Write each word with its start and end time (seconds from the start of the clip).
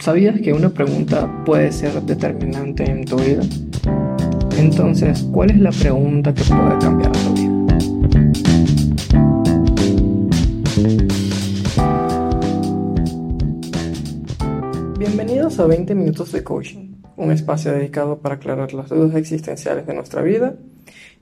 ¿Sabías 0.00 0.40
que 0.40 0.54
una 0.54 0.70
pregunta 0.70 1.44
puede 1.44 1.70
ser 1.72 2.00
determinante 2.00 2.90
en 2.90 3.04
tu 3.04 3.18
vida? 3.18 3.42
Entonces, 4.56 5.28
¿cuál 5.30 5.50
es 5.50 5.58
la 5.58 5.70
pregunta 5.72 6.32
que 6.32 6.42
puede 6.42 6.78
cambiar 6.78 7.12
tu 7.12 7.34
vida? 7.34 7.78
Bienvenidos 14.98 15.60
a 15.60 15.66
20 15.66 15.94
minutos 15.94 16.32
de 16.32 16.44
coaching, 16.44 16.94
un 17.18 17.30
espacio 17.30 17.70
dedicado 17.72 18.20
para 18.20 18.36
aclarar 18.36 18.72
las 18.72 18.88
dudas 18.88 19.14
existenciales 19.16 19.86
de 19.86 19.92
nuestra 19.92 20.22
vida. 20.22 20.54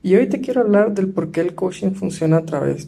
Y 0.01 0.15
hoy 0.15 0.27
te 0.27 0.39
quiero 0.39 0.61
hablar 0.61 0.93
del 0.93 1.09
por 1.09 1.31
qué 1.31 1.41
el 1.41 1.53
coaching 1.53 1.91
funciona 1.91 2.37
a 2.37 2.45
través 2.45 2.87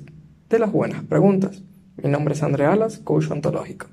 de 0.50 0.58
las 0.58 0.72
buenas 0.72 1.04
preguntas. 1.04 1.64
Mi 2.02 2.10
nombre 2.10 2.34
es 2.34 2.44
André 2.44 2.66
Alas, 2.66 3.00
coach 3.00 3.30
ontológico. 3.30 3.88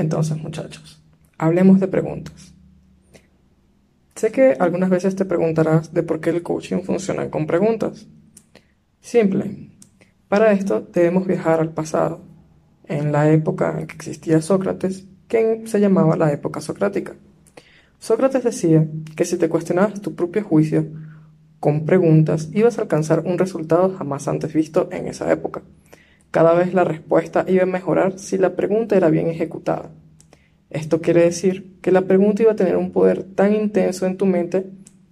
Entonces, 0.00 0.38
muchachos, 0.38 1.02
hablemos 1.36 1.78
de 1.78 1.86
preguntas. 1.86 2.54
Sé 4.14 4.32
que 4.32 4.56
algunas 4.58 4.88
veces 4.88 5.14
te 5.14 5.26
preguntarás 5.26 5.92
de 5.92 6.02
por 6.02 6.20
qué 6.20 6.30
el 6.30 6.42
coaching 6.42 6.80
funciona 6.80 7.30
con 7.30 7.46
preguntas. 7.46 8.06
Simple. 9.02 9.68
Para 10.26 10.52
esto 10.52 10.80
debemos 10.80 11.26
viajar 11.26 11.60
al 11.60 11.74
pasado, 11.74 12.22
en 12.86 13.12
la 13.12 13.30
época 13.30 13.76
en 13.78 13.86
que 13.86 13.94
existía 13.94 14.40
Sócrates, 14.40 15.04
que 15.28 15.64
se 15.66 15.80
llamaba 15.80 16.16
la 16.16 16.32
época 16.32 16.62
socrática. 16.62 17.14
Sócrates 17.98 18.42
decía 18.42 18.88
que 19.16 19.26
si 19.26 19.36
te 19.36 19.50
cuestionabas 19.50 20.00
tu 20.00 20.14
propio 20.14 20.42
juicio 20.42 20.86
con 21.60 21.84
preguntas, 21.84 22.48
ibas 22.54 22.78
a 22.78 22.82
alcanzar 22.82 23.24
un 23.26 23.36
resultado 23.36 23.94
jamás 23.98 24.28
antes 24.28 24.54
visto 24.54 24.88
en 24.92 25.08
esa 25.08 25.30
época. 25.30 25.60
Cada 26.30 26.54
vez 26.54 26.74
la 26.74 26.84
respuesta 26.84 27.44
iba 27.48 27.64
a 27.64 27.66
mejorar 27.66 28.18
si 28.18 28.38
la 28.38 28.54
pregunta 28.54 28.96
era 28.96 29.10
bien 29.10 29.28
ejecutada. 29.28 29.90
Esto 30.70 31.00
quiere 31.00 31.24
decir 31.24 31.78
que 31.82 31.90
la 31.90 32.02
pregunta 32.02 32.42
iba 32.42 32.52
a 32.52 32.56
tener 32.56 32.76
un 32.76 32.92
poder 32.92 33.24
tan 33.24 33.54
intenso 33.54 34.06
en 34.06 34.16
tu 34.16 34.26
mente 34.26 34.66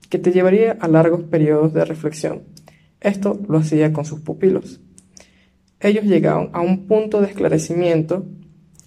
que 0.08 0.19
te 0.19 0.30
llevaría 0.30 0.77
a 0.80 0.86
largos 0.86 1.24
periodos 1.24 1.74
de 1.74 1.84
reflexión. 1.84 2.42
Esto 3.00 3.39
lo 3.48 3.58
hacía 3.58 3.92
con 3.92 4.05
sus 4.05 4.20
pupilos. 4.20 4.80
Ellos 5.80 6.05
llegaban 6.05 6.50
a 6.52 6.61
un 6.61 6.86
punto 6.86 7.20
de 7.20 7.28
esclarecimiento 7.28 8.24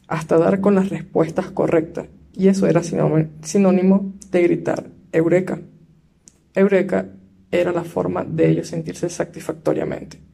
hasta 0.07 0.37
dar 0.37 0.61
con 0.61 0.75
las 0.75 0.89
respuestas 0.89 1.51
correctas, 1.51 2.07
y 2.33 2.47
eso 2.47 2.67
era 2.67 2.81
sinónimo 2.83 4.13
de 4.31 4.43
gritar 4.43 4.85
Eureka. 5.11 5.61
Eureka 6.53 7.09
era 7.51 7.71
la 7.71 7.83
forma 7.83 8.23
de 8.23 8.49
ellos 8.49 8.67
sentirse 8.67 9.09
satisfactoriamente. 9.09 10.30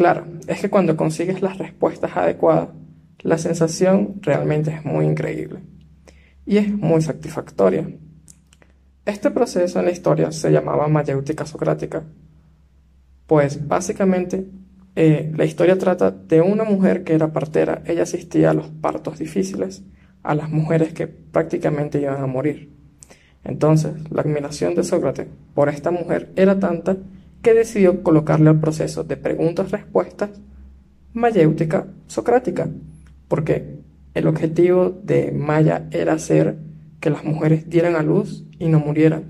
Claro, 0.00 0.24
es 0.46 0.62
que 0.62 0.70
cuando 0.70 0.96
consigues 0.96 1.42
las 1.42 1.58
respuestas 1.58 2.16
adecuadas, 2.16 2.70
la 3.18 3.36
sensación 3.36 4.14
realmente 4.22 4.70
es 4.70 4.82
muy 4.82 5.04
increíble 5.04 5.60
y 6.46 6.56
es 6.56 6.72
muy 6.72 7.02
satisfactoria. 7.02 7.86
Este 9.04 9.30
proceso 9.30 9.78
en 9.78 9.84
la 9.84 9.90
historia 9.90 10.32
se 10.32 10.50
llamaba 10.52 10.88
mayéutica 10.88 11.44
socrática, 11.44 12.02
pues 13.26 13.68
básicamente 13.68 14.46
eh, 14.96 15.30
la 15.36 15.44
historia 15.44 15.76
trata 15.76 16.10
de 16.10 16.40
una 16.40 16.64
mujer 16.64 17.04
que 17.04 17.12
era 17.12 17.34
partera, 17.34 17.82
ella 17.84 18.04
asistía 18.04 18.52
a 18.52 18.54
los 18.54 18.68
partos 18.68 19.18
difíciles, 19.18 19.82
a 20.22 20.34
las 20.34 20.48
mujeres 20.48 20.94
que 20.94 21.08
prácticamente 21.08 22.00
iban 22.00 22.22
a 22.22 22.26
morir. 22.26 22.72
Entonces, 23.44 23.92
la 24.10 24.22
admiración 24.22 24.74
de 24.74 24.82
Sócrates 24.82 25.26
por 25.52 25.68
esta 25.68 25.90
mujer 25.90 26.32
era 26.36 26.58
tanta 26.58 26.96
que 27.42 27.54
decidió 27.54 28.02
colocarle 28.02 28.50
al 28.50 28.60
proceso 28.60 29.04
de 29.04 29.16
preguntas-respuestas 29.16 30.30
mayéutica 31.12 31.86
socrática, 32.06 32.68
porque 33.28 33.80
el 34.14 34.26
objetivo 34.26 34.90
de 35.02 35.32
Maya 35.32 35.88
era 35.90 36.14
hacer 36.14 36.58
que 37.00 37.10
las 37.10 37.24
mujeres 37.24 37.68
dieran 37.68 37.96
a 37.96 38.02
luz 38.02 38.44
y 38.58 38.68
no 38.68 38.78
murieran, 38.78 39.24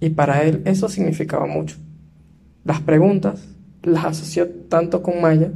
y 0.00 0.10
para 0.10 0.42
él 0.42 0.62
eso 0.64 0.88
significaba 0.88 1.46
mucho. 1.46 1.76
Las 2.64 2.80
preguntas 2.80 3.48
las 3.82 4.04
asoció 4.04 4.48
tanto 4.68 5.02
con 5.02 5.20
Maya 5.20 5.52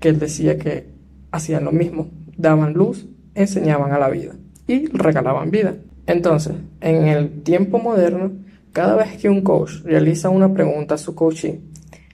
que 0.00 0.08
él 0.08 0.18
decía 0.18 0.58
que 0.58 0.86
hacían 1.30 1.64
lo 1.64 1.72
mismo, 1.72 2.08
daban 2.36 2.72
luz, 2.72 3.06
enseñaban 3.34 3.92
a 3.92 3.98
la 3.98 4.08
vida 4.08 4.34
y 4.66 4.86
regalaban 4.86 5.50
vida. 5.50 5.74
Entonces, 6.06 6.54
en 6.80 7.08
el 7.08 7.42
tiempo 7.42 7.78
moderno, 7.78 8.32
cada 8.72 8.96
vez 8.96 9.16
que 9.16 9.28
un 9.28 9.42
coach 9.42 9.82
realiza 9.84 10.28
una 10.28 10.52
pregunta 10.52 10.94
a 10.94 10.98
su 10.98 11.14
coachee, 11.14 11.60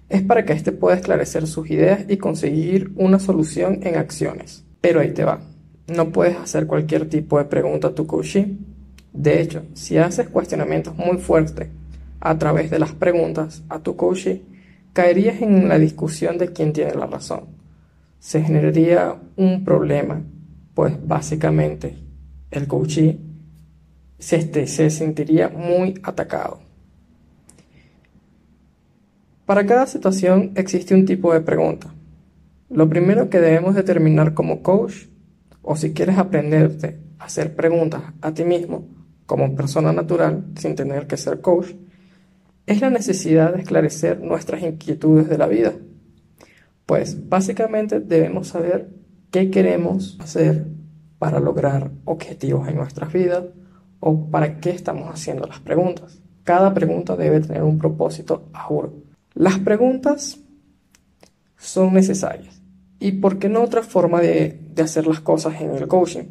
es 0.08 0.22
para 0.22 0.44
que 0.44 0.52
éste 0.52 0.72
pueda 0.72 0.96
esclarecer 0.96 1.46
sus 1.46 1.70
ideas 1.70 2.04
y 2.08 2.16
conseguir 2.16 2.92
una 2.96 3.18
solución 3.18 3.80
en 3.82 3.96
acciones. 3.96 4.64
Pero 4.80 5.00
ahí 5.00 5.12
te 5.12 5.24
va. 5.24 5.40
No 5.88 6.10
puedes 6.10 6.36
hacer 6.36 6.66
cualquier 6.66 7.08
tipo 7.08 7.38
de 7.38 7.44
pregunta 7.44 7.88
a 7.88 7.94
tu 7.94 8.06
coachee. 8.06 8.56
De 9.12 9.40
hecho, 9.40 9.64
si 9.74 9.98
haces 9.98 10.28
cuestionamientos 10.28 10.96
muy 10.96 11.18
fuertes 11.18 11.68
a 12.20 12.38
través 12.38 12.70
de 12.70 12.78
las 12.78 12.92
preguntas 12.92 13.62
a 13.68 13.80
tu 13.80 13.96
coachee, 13.96 14.42
caerías 14.92 15.42
en 15.42 15.68
la 15.68 15.78
discusión 15.78 16.38
de 16.38 16.52
quién 16.52 16.72
tiene 16.72 16.94
la 16.94 17.06
razón. 17.06 17.46
Se 18.18 18.42
generaría 18.42 19.16
un 19.36 19.64
problema, 19.64 20.22
pues 20.74 20.94
básicamente 21.06 21.96
el 22.50 22.66
coachee 22.66 23.18
se, 24.24 24.36
este, 24.36 24.66
se 24.66 24.88
sentiría 24.88 25.50
muy 25.50 26.00
atacado. 26.02 26.60
Para 29.44 29.66
cada 29.66 29.86
situación 29.86 30.52
existe 30.54 30.94
un 30.94 31.04
tipo 31.04 31.34
de 31.34 31.42
pregunta. 31.42 31.94
Lo 32.70 32.88
primero 32.88 33.28
que 33.28 33.38
debemos 33.38 33.74
determinar 33.74 34.32
como 34.32 34.62
coach, 34.62 35.08
o 35.60 35.76
si 35.76 35.92
quieres 35.92 36.16
aprenderte 36.16 36.98
a 37.18 37.26
hacer 37.26 37.54
preguntas 37.54 38.00
a 38.22 38.32
ti 38.32 38.44
mismo 38.44 38.88
como 39.26 39.54
persona 39.54 39.92
natural, 39.92 40.46
sin 40.56 40.74
tener 40.74 41.06
que 41.06 41.18
ser 41.18 41.42
coach, 41.42 41.72
es 42.64 42.80
la 42.80 42.88
necesidad 42.88 43.52
de 43.52 43.60
esclarecer 43.60 44.22
nuestras 44.22 44.62
inquietudes 44.62 45.28
de 45.28 45.36
la 45.36 45.48
vida. 45.48 45.74
Pues 46.86 47.28
básicamente 47.28 48.00
debemos 48.00 48.48
saber 48.48 48.88
qué 49.30 49.50
queremos 49.50 50.16
hacer 50.18 50.66
para 51.18 51.40
lograr 51.40 51.90
objetivos 52.06 52.66
en 52.68 52.76
nuestras 52.76 53.12
vidas, 53.12 53.44
o 54.00 54.30
para 54.30 54.60
qué 54.60 54.70
estamos 54.70 55.08
haciendo 55.12 55.46
las 55.46 55.60
preguntas. 55.60 56.20
Cada 56.44 56.74
pregunta 56.74 57.16
debe 57.16 57.40
tener 57.40 57.62
un 57.62 57.78
propósito 57.78 58.48
a 58.52 58.64
juro. 58.64 58.94
Las 59.34 59.58
preguntas 59.58 60.38
son 61.56 61.94
necesarias. 61.94 62.60
¿Y 63.00 63.12
por 63.12 63.38
qué 63.38 63.48
no 63.48 63.62
otra 63.62 63.82
forma 63.82 64.20
de, 64.20 64.60
de 64.74 64.82
hacer 64.82 65.06
las 65.06 65.20
cosas 65.20 65.60
en 65.60 65.70
el 65.70 65.88
coaching? 65.88 66.24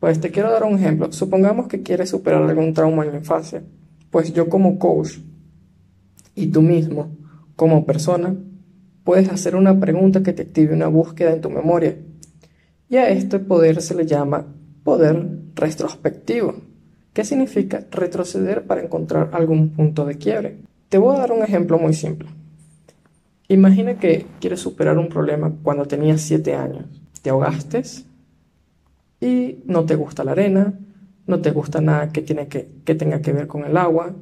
Pues 0.00 0.20
te 0.20 0.30
quiero 0.30 0.50
dar 0.50 0.64
un 0.64 0.74
ejemplo. 0.74 1.12
Supongamos 1.12 1.68
que 1.68 1.82
quieres 1.82 2.10
superar 2.10 2.42
algún 2.42 2.74
trauma 2.74 3.04
en 3.04 3.12
la 3.12 3.18
infancia. 3.18 3.62
Pues 4.10 4.32
yo 4.32 4.48
como 4.48 4.78
coach 4.78 5.18
y 6.34 6.48
tú 6.48 6.62
mismo 6.62 7.16
como 7.56 7.86
persona 7.86 8.34
puedes 9.04 9.28
hacer 9.28 9.54
una 9.54 9.78
pregunta 9.78 10.22
que 10.22 10.32
te 10.32 10.42
active 10.42 10.74
una 10.74 10.88
búsqueda 10.88 11.32
en 11.32 11.40
tu 11.40 11.50
memoria. 11.50 11.96
Y 12.88 12.96
a 12.96 13.08
este 13.08 13.38
poder 13.38 13.80
se 13.80 13.94
le 13.94 14.06
llama 14.06 14.46
poder 14.82 15.43
retrospectivo. 15.54 16.56
¿Qué 17.12 17.24
significa 17.24 17.84
retroceder 17.90 18.64
para 18.64 18.82
encontrar 18.82 19.30
algún 19.32 19.70
punto 19.70 20.04
de 20.04 20.18
quiebre? 20.18 20.56
Te 20.88 20.98
voy 20.98 21.16
a 21.16 21.20
dar 21.20 21.32
un 21.32 21.42
ejemplo 21.42 21.78
muy 21.78 21.94
simple. 21.94 22.28
Imagina 23.48 23.98
que 23.98 24.26
quieres 24.40 24.60
superar 24.60 24.98
un 24.98 25.08
problema 25.08 25.52
cuando 25.62 25.84
tenías 25.86 26.20
7 26.22 26.54
años. 26.54 26.86
Te 27.22 27.30
ahogaste 27.30 27.82
y 29.20 29.62
no 29.66 29.84
te 29.84 29.94
gusta 29.94 30.24
la 30.24 30.32
arena, 30.32 30.74
no 31.26 31.40
te 31.40 31.50
gusta 31.50 31.80
nada 31.80 32.10
que, 32.10 32.22
tiene 32.22 32.48
que, 32.48 32.68
que 32.84 32.94
tenga 32.94 33.20
que 33.20 33.32
ver 33.32 33.46
con 33.46 33.64
el 33.64 33.76
agua. 33.76 34.14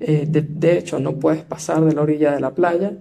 Eh, 0.00 0.26
de, 0.28 0.78
hecho, 0.78 0.98
no 0.98 1.14
puedes 1.16 1.42
pasar 1.42 1.84
de 1.84 1.94
la 1.94 2.02
orilla 2.02 2.32
de 2.32 2.40
la 2.40 2.54
playa. 2.54 2.92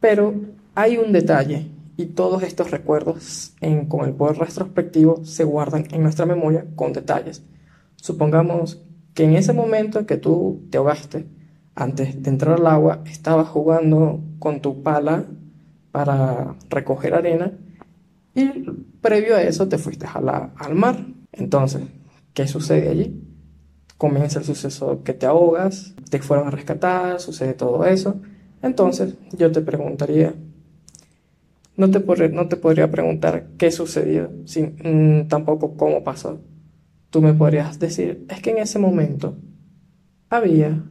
Pero 0.00 0.34
hay 0.74 0.98
un 0.98 1.12
detalle 1.12 1.66
y 1.96 2.06
todos 2.06 2.42
estos 2.42 2.70
recuerdos 2.70 3.54
con 3.88 4.06
el 4.06 4.14
poder 4.14 4.38
retrospectivo 4.38 5.24
se 5.24 5.44
guardan 5.44 5.86
en 5.90 6.02
nuestra 6.02 6.26
memoria 6.26 6.66
con 6.74 6.92
detalles. 6.92 7.42
Supongamos 7.96 8.82
que 9.14 9.24
en 9.24 9.34
ese 9.34 9.52
momento 9.52 10.06
que 10.06 10.18
tú 10.18 10.66
te 10.70 10.78
ahogaste, 10.78 11.26
antes 11.74 12.22
de 12.22 12.30
entrar 12.30 12.60
al 12.60 12.66
agua, 12.66 13.02
estabas 13.06 13.48
jugando 13.48 14.20
con 14.38 14.60
tu 14.60 14.82
pala 14.82 15.24
para 15.90 16.56
recoger 16.68 17.14
arena 17.14 17.52
y 18.34 18.48
previo 19.00 19.36
a 19.36 19.42
eso 19.42 19.68
te 19.68 19.78
fuiste 19.78 20.06
al 20.06 20.74
mar. 20.74 21.06
Entonces, 21.32 21.82
¿qué 22.34 22.46
sucede 22.46 22.90
allí? 22.90 23.22
Comienza 23.96 24.38
el 24.38 24.44
suceso 24.44 25.02
que 25.02 25.14
te 25.14 25.24
ahogas, 25.24 25.94
te 26.10 26.20
fueron 26.20 26.48
a 26.48 26.50
rescatar, 26.50 27.18
sucede 27.20 27.54
todo 27.54 27.86
eso. 27.86 28.20
Entonces, 28.60 29.14
yo 29.32 29.50
te 29.52 29.62
preguntaría, 29.62 30.34
no 31.76 31.90
te, 31.90 32.28
no 32.30 32.48
te 32.48 32.56
podría 32.56 32.90
preguntar 32.90 33.48
qué 33.58 33.70
sucedió, 33.70 34.30
sin, 34.44 34.76
mm, 34.82 35.28
tampoco 35.28 35.76
cómo 35.76 36.02
pasó. 36.04 36.40
Tú 37.10 37.20
me 37.22 37.34
podrías 37.34 37.78
decir, 37.78 38.26
es 38.28 38.40
que 38.40 38.50
en 38.50 38.58
ese 38.58 38.78
momento 38.78 39.36
había 40.28 40.82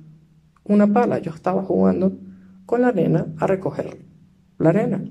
una 0.63 0.91
pala, 0.91 1.19
yo 1.19 1.31
estaba 1.31 1.63
jugando 1.63 2.13
con 2.65 2.81
la 2.81 2.89
arena 2.89 3.27
a 3.37 3.47
recoger 3.47 4.05
la 4.57 4.69
arena. 4.69 5.03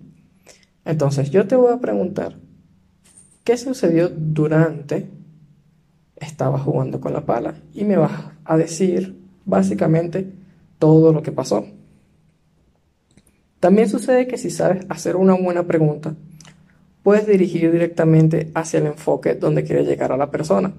Entonces 0.84 1.30
yo 1.30 1.46
te 1.46 1.56
voy 1.56 1.72
a 1.72 1.78
preguntar, 1.78 2.36
¿qué 3.42 3.56
sucedió 3.56 4.08
durante? 4.08 5.08
Estaba 6.16 6.58
jugando 6.58 7.00
con 7.00 7.12
la 7.12 7.26
pala 7.26 7.54
y 7.74 7.84
me 7.84 7.96
vas 7.96 8.12
a 8.44 8.56
decir 8.56 9.18
básicamente 9.44 10.32
todo 10.78 11.12
lo 11.12 11.22
que 11.22 11.32
pasó. 11.32 11.66
También 13.64 13.88
sucede 13.88 14.26
que 14.26 14.36
si 14.36 14.50
sabes 14.50 14.84
hacer 14.90 15.16
una 15.16 15.32
buena 15.32 15.62
pregunta, 15.62 16.14
puedes 17.02 17.26
dirigir 17.26 17.72
directamente 17.72 18.50
hacia 18.54 18.78
el 18.78 18.88
enfoque 18.88 19.36
donde 19.36 19.64
quiere 19.64 19.86
llegar 19.86 20.12
a 20.12 20.18
la 20.18 20.30
persona. 20.30 20.74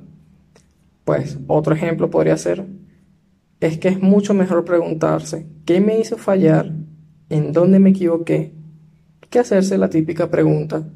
Pues 1.04 1.40
otro 1.48 1.74
ejemplo 1.74 2.12
podría 2.12 2.38
ser, 2.38 2.64
es 3.60 3.80
que 3.80 3.88
es 3.88 4.00
mucho 4.00 4.36
mejor 4.36 4.66
preguntarse 4.66 5.48
qué 5.66 5.82
me 5.82 5.98
hizo 5.98 6.20
fallar, 6.20 6.74
en 7.30 7.54
dónde 7.54 7.80
me 7.80 7.90
equivoqué, 7.90 8.54
que 9.32 9.40
hacerse 9.40 9.80
la 9.80 9.90
típica 9.90 10.30
pregunta, 10.30 10.88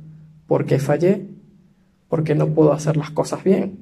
¿por 0.46 0.68
qué 0.68 0.78
fallé? 0.78 1.26
¿Por 2.08 2.24
qué 2.24 2.36
no 2.36 2.50
puedo 2.50 2.72
hacer 2.72 2.98
las 2.98 3.10
cosas 3.10 3.44
bien? 3.44 3.80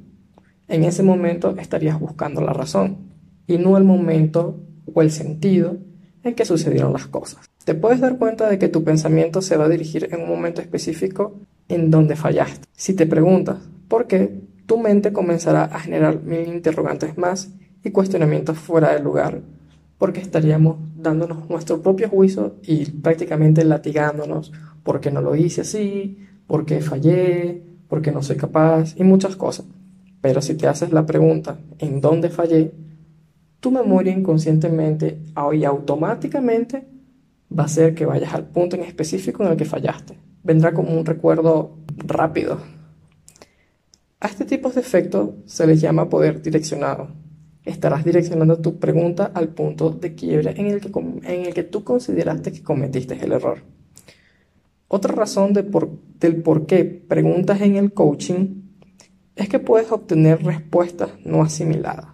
En 0.69 0.86
ese 0.86 1.04
momento 1.04 1.57
estarías 1.57 2.00
buscando 2.00 2.39
la 2.39 2.54
razón 2.54 3.00
y 3.48 3.57
no 3.57 3.75
el 3.75 3.83
momento 3.83 4.62
o 4.94 5.01
el 5.01 5.12
sentido 5.12 5.75
en 6.24 6.36
que 6.36 6.45
sucedieron 6.45 6.94
las 6.94 7.07
cosas. 7.07 7.46
Te 7.67 7.75
puedes 7.75 7.99
dar 7.99 8.17
cuenta 8.17 8.49
de 8.49 8.57
que 8.57 8.69
tu 8.69 8.85
pensamiento 8.85 9.41
se 9.41 9.57
va 9.57 9.65
a 9.65 9.67
dirigir 9.67 10.07
en 10.13 10.21
un 10.21 10.29
momento 10.29 10.61
específico 10.61 11.35
en 11.67 11.91
donde 11.91 12.15
fallaste. 12.15 12.65
Si 12.71 12.93
te 12.93 13.05
preguntas 13.05 13.57
por 13.89 14.07
qué, 14.07 14.39
tu 14.65 14.77
mente 14.77 15.11
comenzará 15.11 15.65
a 15.65 15.77
generar 15.81 16.23
mil 16.23 16.47
interrogantes 16.47 17.17
más 17.17 17.49
y 17.83 17.91
cuestionamientos 17.91 18.57
fuera 18.57 18.93
de 18.93 19.01
lugar, 19.01 19.41
porque 19.97 20.21
estaríamos 20.21 20.77
dándonos 20.95 21.49
nuestro 21.49 21.81
propio 21.81 22.07
juicio 22.07 22.55
y 22.63 22.89
prácticamente 22.89 23.65
latigándonos 23.65 24.53
porque 24.83 25.11
no 25.11 25.19
lo 25.19 25.35
hice 25.35 25.59
así, 25.59 26.25
porque 26.47 26.79
fallé, 26.79 27.63
porque 27.89 28.13
no 28.13 28.23
soy 28.23 28.37
capaz 28.37 28.95
y 28.95 29.03
muchas 29.03 29.35
cosas. 29.35 29.65
Pero 30.21 30.41
si 30.41 30.55
te 30.55 30.69
haces 30.69 30.93
la 30.93 31.05
pregunta, 31.05 31.59
¿en 31.79 31.99
dónde 31.99 32.29
fallé? 32.29 32.71
Tu 33.59 33.71
memoria 33.71 34.13
inconscientemente 34.13 35.19
y 35.53 35.65
automáticamente 35.65 36.95
va 37.51 37.63
a 37.63 37.67
ser 37.67 37.95
que 37.95 38.05
vayas 38.05 38.33
al 38.33 38.47
punto 38.47 38.75
en 38.75 38.83
específico 38.83 39.44
en 39.44 39.51
el 39.51 39.57
que 39.57 39.65
fallaste. 39.65 40.17
Vendrá 40.44 40.73
como 40.73 40.97
un 40.97 41.05
recuerdo 41.05 41.77
rápido. 41.97 42.59
A 44.19 44.27
este 44.27 44.45
tipo 44.45 44.69
de 44.69 44.81
efecto 44.81 45.38
se 45.45 45.67
les 45.67 45.81
llama 45.81 46.09
poder 46.09 46.41
direccionado. 46.41 47.09
Estarás 47.65 48.05
direccionando 48.05 48.59
tu 48.59 48.79
pregunta 48.79 49.31
al 49.33 49.49
punto 49.49 49.89
de 49.91 50.15
quiebre 50.15 50.53
en 50.57 50.67
el 50.67 50.79
que, 50.79 50.89
en 50.97 51.45
el 51.45 51.53
que 51.53 51.63
tú 51.63 51.83
consideraste 51.83 52.51
que 52.51 52.63
cometiste 52.63 53.13
el 53.23 53.33
error. 53.33 53.59
Otra 54.88 55.13
razón 55.13 55.53
de 55.53 55.63
por, 55.63 55.89
del 56.19 56.41
por 56.41 56.65
qué 56.65 56.85
preguntas 56.85 57.61
en 57.61 57.75
el 57.75 57.94
coaching 57.94 58.63
es 59.35 59.49
que 59.49 59.59
puedes 59.59 59.91
obtener 59.91 60.44
respuestas 60.44 61.11
no 61.25 61.44
asimiladas. 61.44 62.07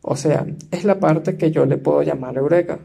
O 0.00 0.16
sea, 0.16 0.46
es 0.70 0.84
la 0.84 0.98
parte 0.98 1.36
que 1.36 1.50
yo 1.50 1.64
le 1.64 1.78
puedo 1.78 2.02
llamar 2.02 2.36
eureka. 2.36 2.80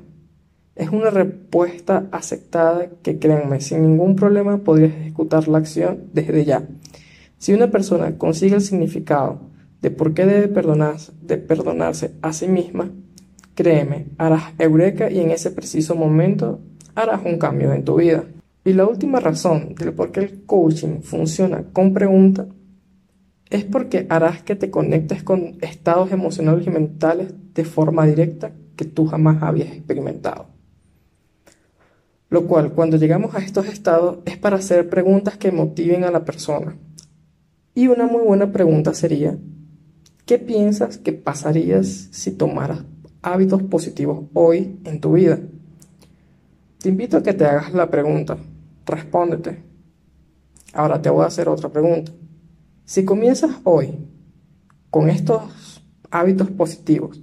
Es 0.78 0.90
una 0.90 1.10
respuesta 1.10 2.08
aceptada 2.12 2.88
que, 3.02 3.18
créanme, 3.18 3.62
sin 3.62 3.82
ningún 3.82 4.16
problema 4.16 4.60
podrías 4.60 4.94
ejecutar 4.94 5.48
la 5.48 5.58
acción 5.58 6.04
desde 6.14 6.46
ya. 6.46 6.68
Si 7.40 7.52
una 7.52 7.72
persona 7.72 8.20
consigue 8.20 8.54
el 8.54 8.62
significado 8.62 9.40
de 9.82 9.90
por 9.90 10.14
qué 10.14 10.28
debe 10.28 10.48
de 11.22 11.38
perdonarse 11.40 12.12
a 12.22 12.32
sí 12.32 12.48
misma, 12.48 12.92
créeme, 13.56 14.10
harás 14.20 14.54
eureka 14.60 15.10
y 15.10 15.20
en 15.20 15.32
ese 15.32 15.50
preciso 15.50 15.96
momento 15.96 16.60
harás 16.94 17.26
un 17.26 17.40
cambio 17.40 17.74
en 17.74 17.84
tu 17.84 17.96
vida. 17.96 18.26
Y 18.64 18.74
la 18.74 18.86
última 18.86 19.20
razón 19.20 19.74
del 19.74 19.94
por 19.94 20.12
qué 20.12 20.20
el 20.20 20.44
coaching 20.46 21.02
funciona 21.02 21.64
con 21.74 21.92
preguntas 21.92 22.46
es 23.50 23.64
porque 23.64 24.06
harás 24.10 24.44
que 24.44 24.56
te 24.56 24.70
conectes 24.70 25.24
con 25.24 25.58
estados 25.62 26.12
emocionales 26.12 26.68
y 26.68 26.70
mentales 26.70 27.34
de 27.56 27.66
forma 27.66 28.06
directa 28.06 28.52
que 28.76 28.86
tú 28.86 29.08
jamás 29.08 29.42
habías 29.42 29.70
experimentado. 29.70 30.57
Lo 32.30 32.46
cual, 32.46 32.74
cuando 32.74 32.98
llegamos 32.98 33.36
a 33.36 33.40
estos 33.40 33.68
estados, 33.68 34.20
es 34.26 34.38
para 34.38 34.58
hacer 34.58 34.90
preguntas 34.90 35.38
que 35.38 35.52
motiven 35.52 36.04
a 36.04 36.12
la 36.12 36.26
persona. 36.26 36.76
Y 37.74 37.88
una 37.88 38.06
muy 38.06 38.24
buena 38.24 38.52
pregunta 38.52 38.94
sería, 38.94 39.38
¿qué 40.26 40.38
piensas 40.38 40.98
que 40.98 41.14
pasarías 41.14 42.10
si 42.12 42.32
tomaras 42.32 42.84
hábitos 43.22 43.64
positivos 43.64 44.26
hoy 44.34 44.80
en 44.84 45.00
tu 45.00 45.14
vida? 45.14 45.40
Te 46.80 46.90
invito 46.90 47.18
a 47.18 47.24
que 47.24 47.34
te 47.34 47.46
hagas 47.46 47.74
la 47.74 47.90
pregunta, 47.90 48.38
respóndete. 48.86 49.64
Ahora 50.74 51.02
te 51.02 51.10
voy 51.10 51.24
a 51.24 51.28
hacer 51.28 51.48
otra 51.48 51.70
pregunta. 51.70 52.12
Si 52.84 53.06
comienzas 53.06 53.52
hoy 53.64 53.98
con 54.90 55.10
estos 55.10 55.84
hábitos 56.12 56.52
positivos, 56.52 57.22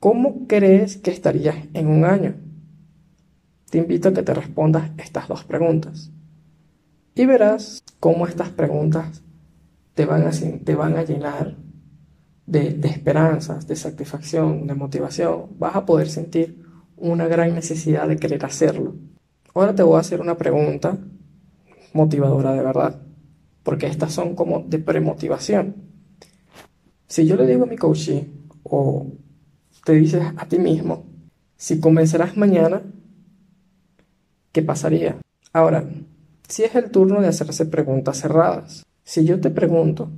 ¿cómo 0.00 0.46
crees 0.46 0.96
que 0.96 1.10
estarías 1.10 1.56
en 1.72 1.86
un 1.86 2.04
año? 2.04 2.34
Te 3.72 3.78
invito 3.78 4.10
a 4.10 4.12
que 4.12 4.22
te 4.22 4.34
respondas 4.34 4.90
estas 4.98 5.28
dos 5.28 5.44
preguntas 5.44 6.10
y 7.14 7.24
verás 7.24 7.82
cómo 8.00 8.26
estas 8.26 8.50
preguntas 8.50 9.22
te 9.94 10.04
van 10.04 10.26
a, 10.26 10.30
te 10.30 10.74
van 10.74 10.98
a 10.98 11.04
llenar 11.04 11.56
de, 12.44 12.78
esperanzas, 12.82 13.66
de 13.66 13.74
satisfacción, 13.76 14.66
de 14.66 14.74
motivación. 14.74 15.58
Vas 15.58 15.74
a 15.74 15.86
poder 15.86 16.10
sentir 16.10 16.62
una 16.98 17.26
gran 17.28 17.54
necesidad 17.54 18.06
de 18.08 18.18
querer 18.18 18.44
hacerlo. 18.44 18.94
Ahora 19.54 19.74
te 19.74 19.82
voy 19.82 19.96
a 19.96 20.00
hacer 20.00 20.20
una 20.20 20.36
pregunta 20.36 20.98
motivadora 21.94 22.52
de 22.52 22.62
verdad 22.62 23.00
porque 23.62 23.86
estas 23.86 24.12
son 24.12 24.34
como 24.34 24.60
de 24.60 24.80
premotivación. 24.80 25.76
Si 27.06 27.26
yo 27.26 27.36
le 27.36 27.46
digo 27.46 27.64
a 27.64 27.68
mi 27.68 27.76
coach 27.76 28.10
o 28.64 29.06
te 29.86 29.94
dices 29.94 30.26
a 30.36 30.46
ti 30.46 30.58
mismo, 30.58 31.06
si 31.56 31.80
comenzarás 31.80 32.36
mañana, 32.36 32.82
¿qué 34.52 34.62
pasaría? 34.62 35.16
Ahora, 35.52 35.84
si 36.48 36.64
es 36.64 36.74
el 36.74 36.90
turno 36.90 37.20
de 37.20 37.28
hacerse 37.28 37.66
preguntas 37.66 38.20
cerradas, 38.20 38.84
si 39.04 39.24
yo 39.24 39.40
te 39.40 39.50
pregunto, 39.50 40.10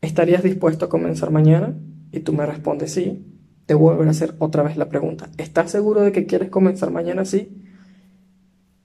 ¿estarías 0.00 0.42
dispuesto 0.42 0.86
a 0.86 0.88
comenzar 0.88 1.30
mañana? 1.30 1.74
Y 2.10 2.20
tú 2.20 2.32
me 2.32 2.46
respondes 2.46 2.92
sí, 2.92 3.24
te 3.66 3.74
vuelvo 3.74 4.02
a 4.02 4.10
hacer 4.10 4.34
otra 4.38 4.62
vez 4.62 4.76
la 4.76 4.88
pregunta, 4.88 5.30
¿estás 5.38 5.70
seguro 5.70 6.00
de 6.00 6.12
que 6.12 6.26
quieres 6.26 6.50
comenzar 6.50 6.90
mañana 6.90 7.24
sí? 7.24 7.62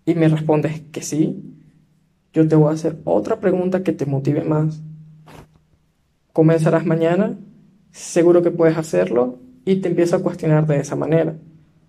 Y 0.06 0.15
me 0.15 0.27
respondes 0.30 0.81
que 0.92 1.01
sí, 1.01 1.57
yo 2.33 2.48
te 2.48 2.56
voy 2.56 2.69
a 2.69 2.75
hacer 2.75 2.98
otra 3.04 3.39
pregunta 3.39 3.83
que 3.83 3.94
te 3.94 4.06
motive 4.06 4.44
más. 4.44 4.81
Comenzarás 6.33 6.86
mañana, 6.86 7.38
seguro 7.92 8.42
que 8.44 8.52
puedes 8.52 8.78
hacerlo 8.78 9.40
y 9.66 9.78
te 9.78 9.90
empiezo 9.90 10.16
a 10.16 10.21
cuestionar 10.21 10.68
de 10.68 10.80
esa 10.80 10.95
manera. 10.95 11.35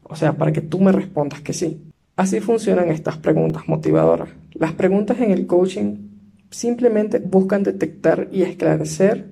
O 0.04 0.16
sea, 0.16 0.32
para 0.38 0.52
que 0.52 0.62
tú 0.62 0.80
me 0.80 0.90
respondas 0.90 1.42
que 1.42 1.52
sí. 1.52 1.88
Así 2.18 2.40
funcionan 2.40 2.88
estas 2.90 3.16
preguntas 3.16 3.68
motivadoras. 3.68 4.30
Las 4.54 4.72
preguntas 4.72 5.20
en 5.20 5.30
el 5.30 5.46
coaching 5.46 6.08
simplemente 6.50 7.20
buscan 7.20 7.62
detectar 7.62 8.26
y 8.32 8.42
esclarecer 8.42 9.30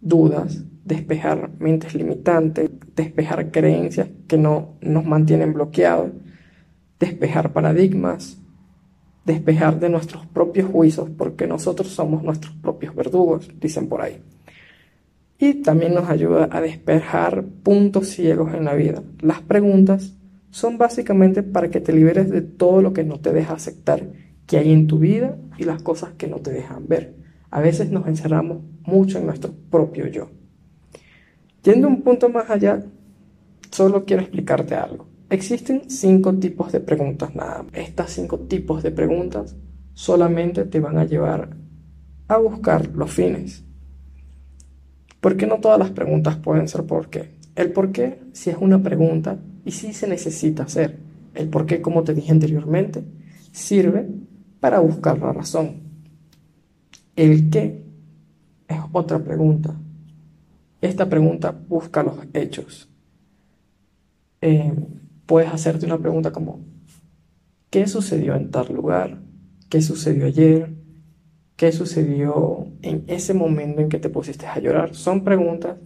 dudas, 0.00 0.64
despejar 0.84 1.52
mentes 1.60 1.94
limitantes, 1.94 2.68
despejar 2.96 3.52
creencias 3.52 4.08
que 4.26 4.36
no 4.36 4.74
nos 4.80 5.04
mantienen 5.04 5.52
bloqueados, 5.52 6.10
despejar 6.98 7.52
paradigmas, 7.52 8.38
despejar 9.24 9.78
de 9.78 9.88
nuestros 9.88 10.26
propios 10.26 10.68
juicios, 10.68 11.10
porque 11.16 11.46
nosotros 11.46 11.90
somos 11.90 12.24
nuestros 12.24 12.56
propios 12.56 12.92
verdugos, 12.92 13.48
dicen 13.60 13.88
por 13.88 14.02
ahí. 14.02 14.20
Y 15.38 15.62
también 15.62 15.94
nos 15.94 16.10
ayuda 16.10 16.48
a 16.50 16.60
despejar 16.60 17.44
puntos 17.62 18.08
ciegos 18.08 18.52
en 18.52 18.64
la 18.64 18.74
vida. 18.74 19.00
Las 19.20 19.42
preguntas 19.42 20.16
son 20.50 20.78
básicamente 20.78 21.42
para 21.42 21.70
que 21.70 21.80
te 21.80 21.92
liberes 21.92 22.30
de 22.30 22.42
todo 22.42 22.82
lo 22.82 22.92
que 22.92 23.04
no 23.04 23.20
te 23.20 23.32
deja 23.32 23.54
aceptar 23.54 24.08
que 24.46 24.58
hay 24.58 24.72
en 24.72 24.86
tu 24.86 24.98
vida 24.98 25.38
y 25.58 25.64
las 25.64 25.82
cosas 25.82 26.10
que 26.18 26.26
no 26.26 26.38
te 26.38 26.50
dejan 26.50 26.88
ver. 26.88 27.14
A 27.50 27.60
veces 27.60 27.90
nos 27.90 28.06
encerramos 28.06 28.58
mucho 28.82 29.18
en 29.18 29.26
nuestro 29.26 29.52
propio 29.70 30.06
yo. 30.08 30.30
Yendo 31.62 31.88
un 31.88 32.02
punto 32.02 32.28
más 32.28 32.50
allá, 32.50 32.82
solo 33.70 34.04
quiero 34.04 34.22
explicarte 34.22 34.74
algo. 34.74 35.06
Existen 35.28 35.88
cinco 35.88 36.34
tipos 36.34 36.72
de 36.72 36.80
preguntas 36.80 37.34
nada. 37.34 37.64
Estas 37.72 38.10
cinco 38.10 38.40
tipos 38.40 38.82
de 38.82 38.90
preguntas 38.90 39.56
solamente 39.94 40.64
te 40.64 40.80
van 40.80 40.98
a 40.98 41.04
llevar 41.04 41.56
a 42.26 42.36
buscar 42.38 42.88
los 42.94 43.12
fines. 43.12 43.64
¿Por 45.20 45.36
qué 45.36 45.46
no 45.46 45.60
todas 45.60 45.78
las 45.78 45.90
preguntas 45.90 46.36
pueden 46.36 46.66
ser 46.66 46.84
por 46.84 47.10
qué? 47.10 47.39
El 47.60 47.72
por 47.72 47.92
qué 47.92 48.18
si 48.32 48.48
es 48.48 48.56
una 48.58 48.82
pregunta 48.82 49.38
y 49.66 49.72
si 49.72 49.92
se 49.92 50.08
necesita 50.08 50.62
hacer. 50.62 50.98
El 51.34 51.50
por 51.50 51.66
qué, 51.66 51.82
como 51.82 52.02
te 52.04 52.14
dije 52.14 52.32
anteriormente, 52.32 53.04
sirve 53.52 54.08
para 54.60 54.80
buscar 54.80 55.18
la 55.18 55.34
razón. 55.34 55.82
El 57.16 57.50
qué 57.50 57.84
es 58.66 58.78
otra 58.92 59.18
pregunta. 59.18 59.74
Esta 60.80 61.10
pregunta 61.10 61.54
busca 61.68 62.02
los 62.02 62.14
hechos. 62.32 62.88
Eh, 64.40 64.72
puedes 65.26 65.52
hacerte 65.52 65.84
una 65.84 65.98
pregunta 65.98 66.32
como, 66.32 66.60
¿qué 67.68 67.86
sucedió 67.86 68.36
en 68.36 68.50
tal 68.50 68.72
lugar? 68.72 69.20
¿Qué 69.68 69.82
sucedió 69.82 70.24
ayer? 70.24 70.80
qué 71.60 71.72
sucedió 71.72 72.68
en 72.80 73.04
ese 73.06 73.34
momento 73.34 73.82
en 73.82 73.90
que 73.90 73.98
te 73.98 74.08
pusiste 74.08 74.46
a 74.46 74.58
llorar. 74.58 74.94
Son 74.94 75.24
preguntas 75.24 75.76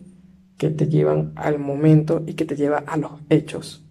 que 0.58 0.70
te 0.70 0.88
llevan 0.88 1.32
al 1.36 1.58
momento 1.58 2.22
y 2.26 2.34
que 2.34 2.44
te 2.44 2.56
llevan 2.56 2.84
a 2.86 2.96
los 2.96 3.12
hechos. 3.28 3.84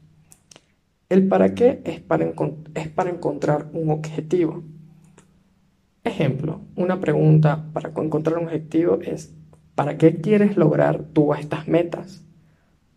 El 1.09 1.27
para 1.27 1.53
qué 1.53 1.81
es 1.83 1.99
para, 1.99 2.25
es 2.73 2.87
para 2.87 3.09
encontrar 3.09 3.69
un 3.73 3.91
objetivo. 3.91 4.63
Ejemplo, 6.03 6.61
una 6.75 6.99
pregunta 6.99 7.65
para 7.73 7.89
encontrar 7.89 8.37
un 8.37 8.45
objetivo 8.45 8.99
es 9.01 9.33
¿para 9.75 9.97
qué 9.97 10.15
quieres 10.15 10.57
lograr 10.57 11.03
tú 11.13 11.33
estas 11.33 11.67
metas? 11.67 12.23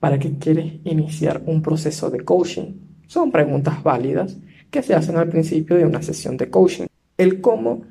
¿Para 0.00 0.18
qué 0.18 0.38
quieres 0.38 0.74
iniciar 0.84 1.42
un 1.46 1.62
proceso 1.62 2.10
de 2.10 2.20
coaching? 2.20 2.74
Son 3.06 3.30
preguntas 3.30 3.82
válidas 3.82 4.36
que 4.70 4.82
se 4.82 4.94
hacen 4.94 5.16
al 5.16 5.28
principio 5.28 5.76
de 5.76 5.86
una 5.86 6.02
sesión 6.02 6.36
de 6.36 6.50
coaching. 6.50 6.86
El 7.16 7.40
cómo 7.40 7.82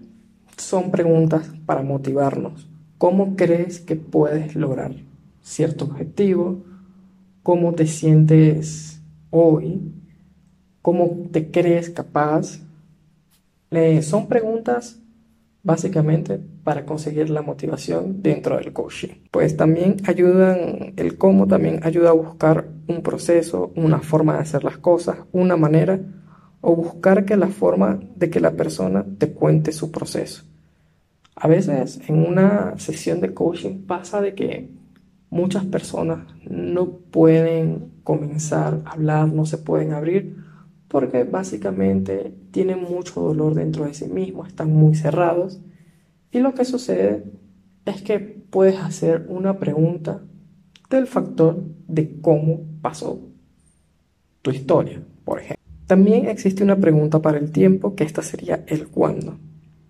son 0.58 0.91
preguntas 0.91 1.51
para 1.65 1.82
motivarnos. 1.82 2.70
¿Cómo 2.98 3.36
crees 3.36 3.79
que 3.79 3.96
puedes 3.96 4.55
lograr 4.55 4.94
cierto 5.46 5.86
objetivo? 5.86 6.64
¿Cómo 7.44 7.74
te 7.74 7.86
sientes 7.86 9.02
hoy? 9.30 9.94
¿Cómo 10.82 11.30
te 11.32 11.52
crees 11.52 11.90
capaz? 11.90 12.60
Eh, 13.70 14.02
son 14.02 14.28
preguntas 14.28 15.00
básicamente 15.62 16.40
para 16.64 16.86
conseguir 16.86 17.30
la 17.30 17.42
motivación 17.42 18.22
dentro 18.22 18.58
del 18.58 18.74
coaching. 18.74 19.10
Pues 19.32 19.56
también 19.56 19.98
ayudan, 20.06 20.94
el 20.96 21.18
cómo 21.18 21.48
también 21.48 21.80
ayuda 21.84 22.10
a 22.10 22.14
buscar 22.14 22.68
un 22.88 23.02
proceso, 23.02 23.72
una 23.75 24.00
forma 24.00 24.34
de 24.34 24.40
hacer 24.40 24.64
las 24.64 24.78
cosas, 24.78 25.18
una 25.32 25.58
manera 25.58 26.00
o 26.62 26.75
buscar 26.75 27.25
que 27.25 27.38
la 27.38 27.48
forma 27.48 28.00
de 28.16 28.30
que 28.30 28.40
la 28.40 28.52
persona 28.52 29.06
te 29.18 29.32
cuente 29.32 29.72
su 29.72 29.92
proceso. 29.92 30.44
A 31.36 31.48
veces 31.48 32.00
en 32.08 32.25
una 32.25 32.78
sesión 32.78 33.22
de 33.22 33.34
coaching 33.34 33.86
pasa 33.86 34.22
de 34.22 34.34
que 34.34 34.85
muchas 35.29 35.65
personas 35.65 36.27
no 36.50 36.89
pueden 36.89 37.91
comenzar 38.03 38.82
a 38.86 38.91
hablar, 38.91 39.27
no 39.27 39.46
se 39.46 39.58
pueden 39.58 39.94
abrir, 39.94 40.38
porque 40.88 41.24
básicamente 41.24 42.34
tienen 42.51 42.82
mucho 42.82 43.22
dolor 43.22 43.55
dentro 43.55 43.86
de 43.86 43.94
sí 43.94 44.08
mismos, 44.08 44.48
están 44.48 44.74
muy 44.74 44.96
cerrados. 44.96 45.60
Y 46.32 46.39
lo 46.39 46.53
que 46.53 46.65
sucede 46.65 47.24
es 47.86 48.01
que 48.01 48.20
puedes 48.20 48.77
hacer 48.77 49.25
una 49.29 49.60
pregunta 49.60 50.22
del 50.89 51.08
factor 51.08 51.63
de 51.88 52.20
cómo 52.22 52.62
pasó 52.82 53.20
tu 54.41 54.51
historia, 54.51 55.01
por 55.24 55.39
ejemplo. 55.39 55.63
También 55.88 56.27
existe 56.27 56.63
una 56.63 56.77
pregunta 56.77 57.22
para 57.22 57.38
el 57.38 57.51
tiempo, 57.51 57.96
que 57.96 58.03
esta 58.03 58.22
sería 58.22 58.63
el 58.67 58.88
cuándo. 58.88 59.38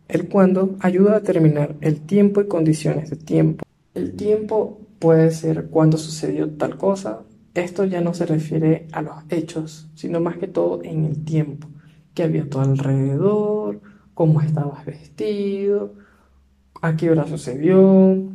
El 0.08 0.28
cuándo 0.28 0.76
ayuda 0.80 1.12
a 1.12 1.20
determinar 1.20 1.76
el 1.82 2.02
tiempo 2.02 2.42
y 2.42 2.48
condiciones 2.48 3.10
de 3.10 3.16
tiempo. 3.16 3.66
El 3.94 4.14
tiempo 4.14 4.85
puede 5.00 5.32
ser 5.32 5.68
cuándo 5.68 5.98
sucedió 5.98 6.50
tal 6.52 6.78
cosa. 6.78 7.22
Esto 7.54 7.86
ya 7.86 8.02
no 8.02 8.14
se 8.14 8.26
refiere 8.26 8.88
a 8.92 9.02
los 9.02 9.16
hechos, 9.30 9.90
sino 9.96 10.20
más 10.20 10.38
que 10.38 10.48
todo 10.48 10.84
en 10.84 11.06
el 11.06 11.24
tiempo. 11.24 11.68
¿Qué 12.14 12.24
había 12.24 12.46
a 12.54 12.62
alrededor? 12.62 13.82
¿Cómo 14.14 14.42
estabas 14.42 14.86
vestido? 14.86 15.94
¿A 16.82 16.96
qué 16.96 17.12
hora 17.12 17.28
sucedió? 17.28 18.32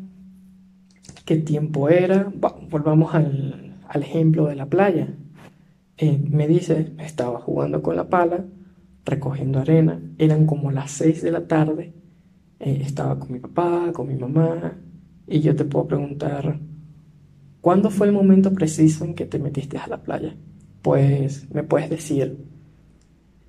¿Qué 1.24 1.36
tiempo 1.36 1.88
era? 1.88 2.32
volvamos 2.70 3.14
al, 3.14 3.76
al 3.88 4.02
ejemplo 4.02 4.46
de 4.46 4.56
la 4.56 4.66
playa. 4.66 5.08
Eh, 5.96 6.18
me 6.30 6.48
dice, 6.48 6.92
estaba 6.98 7.40
jugando 7.40 7.82
con 7.82 7.94
la 7.94 8.08
pala, 8.08 8.44
recogiendo 9.04 9.58
arena, 9.58 10.00
eran 10.16 10.46
como 10.46 10.72
las 10.72 10.92
6 10.92 11.20
de 11.22 11.30
la 11.30 11.46
tarde, 11.46 11.92
eh, 12.58 12.80
estaba 12.82 13.18
con 13.18 13.32
mi 13.32 13.38
papá, 13.38 13.92
con 13.92 14.08
mi 14.08 14.14
mamá, 14.14 14.78
y 15.30 15.40
yo 15.40 15.54
te 15.54 15.64
puedo 15.64 15.86
preguntar, 15.86 16.58
¿cuándo 17.60 17.88
fue 17.88 18.08
el 18.08 18.12
momento 18.12 18.52
preciso 18.52 19.04
en 19.04 19.14
que 19.14 19.26
te 19.26 19.38
metiste 19.38 19.78
a 19.78 19.86
la 19.86 20.02
playa? 20.02 20.34
Pues 20.82 21.48
me 21.54 21.62
puedes 21.62 21.88
decir, 21.88 22.36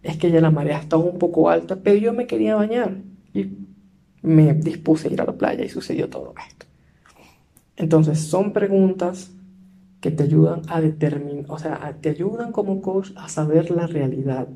es 0.04 0.18
que 0.18 0.30
ya 0.30 0.40
la 0.42 0.52
marea 0.52 0.80
estaba 0.80 1.04
un 1.04 1.18
poco 1.18 1.50
alta, 1.50 1.78
pero 1.78 1.98
yo 1.98 2.14
me 2.14 2.28
quería 2.28 2.56
bañar 2.56 2.98
y 3.34 3.48
me 4.22 4.54
dispuse 4.54 5.08
a 5.08 5.12
ir 5.12 5.22
a 5.22 5.26
la 5.26 5.36
playa 5.36 5.66
y 5.66 5.70
sucedió 5.70 6.08
todo 6.08 6.36
esto. 6.48 6.68
Entonces 7.78 8.20
son 8.20 8.54
preguntas 8.54 9.32
que 10.02 10.12
te 10.12 10.24
ayudan 10.24 10.62
a 10.68 10.82
determinar, 10.82 11.46
o 11.48 11.58
sea, 11.58 11.98
te 12.00 12.10
ayudan 12.10 12.52
como 12.52 12.80
coach 12.82 13.10
a 13.16 13.28
saber 13.28 13.72
la 13.72 13.88
realidad 13.88 14.48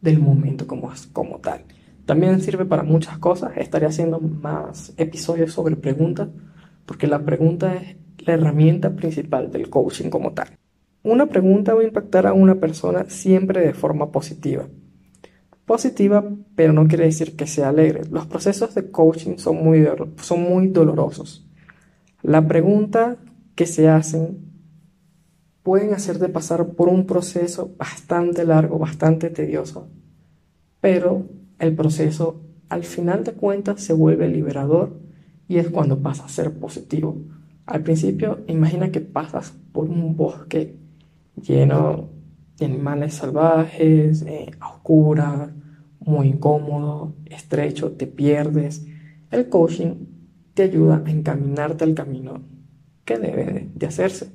del 0.00 0.20
momento 0.20 0.68
como, 0.68 0.92
como 1.12 1.38
tal. 1.38 1.64
También 2.06 2.40
sirve 2.40 2.64
para 2.64 2.82
muchas 2.82 3.18
cosas. 3.18 3.52
Estaré 3.56 3.86
haciendo 3.86 4.20
más 4.20 4.92
episodios 4.96 5.52
sobre 5.52 5.76
preguntas, 5.76 6.28
porque 6.92 7.06
la 7.06 7.24
pregunta 7.24 7.74
es 7.74 7.96
la 8.18 8.34
herramienta 8.34 8.94
principal 8.94 9.50
del 9.50 9.70
coaching 9.70 10.10
como 10.10 10.34
tal. 10.34 10.58
Una 11.02 11.24
pregunta 11.24 11.72
va 11.72 11.80
a 11.80 11.84
impactar 11.84 12.26
a 12.26 12.34
una 12.34 12.56
persona 12.56 13.06
siempre 13.08 13.62
de 13.62 13.72
forma 13.72 14.12
positiva. 14.12 14.68
Positiva, 15.64 16.22
pero 16.54 16.74
no 16.74 16.86
quiere 16.86 17.06
decir 17.06 17.34
que 17.34 17.46
sea 17.46 17.70
alegre. 17.70 18.02
Los 18.10 18.26
procesos 18.26 18.74
de 18.74 18.90
coaching 18.90 19.38
son 19.38 19.64
muy, 19.64 19.88
son 20.18 20.42
muy 20.42 20.66
dolorosos. 20.66 21.48
La 22.20 22.46
pregunta 22.46 23.16
que 23.54 23.64
se 23.64 23.88
hacen 23.88 24.52
pueden 25.62 25.94
hacerte 25.94 26.28
pasar 26.28 26.74
por 26.74 26.90
un 26.90 27.06
proceso 27.06 27.74
bastante 27.78 28.44
largo, 28.44 28.78
bastante 28.78 29.30
tedioso, 29.30 29.88
pero 30.82 31.26
el 31.58 31.74
proceso 31.74 32.42
al 32.68 32.84
final 32.84 33.24
de 33.24 33.32
cuentas 33.32 33.80
se 33.80 33.94
vuelve 33.94 34.28
liberador 34.28 35.00
y 35.52 35.58
es 35.58 35.68
cuando 35.68 35.98
pasa 35.98 36.24
a 36.24 36.30
ser 36.30 36.50
positivo. 36.54 37.14
Al 37.66 37.82
principio, 37.82 38.40
imagina 38.46 38.90
que 38.90 39.02
pasas 39.02 39.52
por 39.72 39.86
un 39.86 40.16
bosque 40.16 40.78
lleno 41.36 42.08
de 42.56 42.64
animales 42.64 43.12
salvajes, 43.12 44.22
eh, 44.22 44.50
a 44.60 44.70
oscuras, 44.70 45.50
muy 46.00 46.28
incómodo, 46.28 47.16
estrecho, 47.26 47.92
te 47.92 48.06
pierdes. 48.06 48.86
El 49.30 49.50
coaching 49.50 50.06
te 50.54 50.62
ayuda 50.62 51.02
a 51.04 51.10
encaminarte 51.10 51.84
al 51.84 51.92
camino 51.92 52.40
que 53.04 53.18
debe 53.18 53.68
de 53.74 53.86
hacerse. 53.86 54.32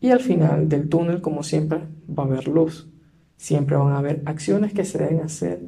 Y 0.00 0.08
al 0.08 0.20
final 0.20 0.70
del 0.70 0.88
túnel, 0.88 1.20
como 1.20 1.42
siempre, 1.42 1.80
va 2.08 2.22
a 2.22 2.26
haber 2.26 2.48
luz. 2.48 2.88
Siempre 3.36 3.76
van 3.76 3.92
a 3.92 3.98
haber 3.98 4.22
acciones 4.24 4.72
que 4.72 4.86
se 4.86 4.96
deben 4.96 5.20
hacer 5.20 5.60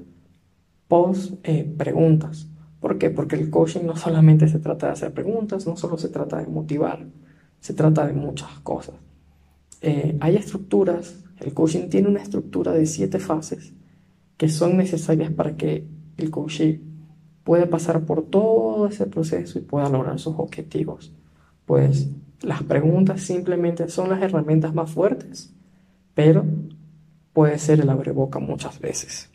post 0.89 1.35
eh, 1.43 1.71
preguntas. 1.77 2.49
¿Por 2.83 2.99
qué? 2.99 3.11
Porque 3.11 3.37
el 3.37 3.49
coaching 3.49 3.87
no 3.87 3.97
solamente 3.97 4.49
se 4.49 4.59
trata 4.59 4.89
de 4.89 4.95
hacer 4.95 5.15
preguntas, 5.15 5.69
no 5.69 5.77
solo 5.77 5.97
se 5.97 6.09
trata 6.09 6.39
de 6.39 6.49
motivar, 6.49 7.07
se 7.61 7.75
trata 7.75 8.05
de 8.05 8.13
muchas 8.13 8.51
cosas. 8.65 8.97
Eh, 9.81 10.19
hay 10.21 10.35
estructuras, 10.35 11.15
el 11.39 11.55
coaching 11.55 11.89
tiene 11.89 12.09
una 12.09 12.21
estructura 12.21 12.73
de 12.73 12.85
siete 12.87 13.21
fases 13.21 13.73
que 14.37 14.49
son 14.49 14.77
necesarias 14.77 15.31
para 15.31 15.57
que 15.57 15.87
el 16.17 16.31
coaching 16.33 16.79
pueda 17.45 17.71
pasar 17.71 18.05
por 18.05 18.25
todo 18.25 18.89
ese 18.89 19.07
proceso 19.07 19.61
y 19.61 19.63
pueda 19.63 19.89
lograr 19.89 20.19
sus 20.19 20.35
objetivos. 20.37 21.13
Pues 21.67 22.09
las 22.41 22.65
preguntas 22.65 23.21
simplemente 23.23 23.89
son 23.91 24.11
las 24.11 24.21
herramientas 24.21 24.75
más 24.75 24.91
fuertes, 24.91 25.55
pero 26.15 26.45
puede 27.33 27.61
ser 27.61 27.79
el 27.79 27.91
abreboca 27.91 28.41
muchas 28.41 28.81
veces. 28.81 29.31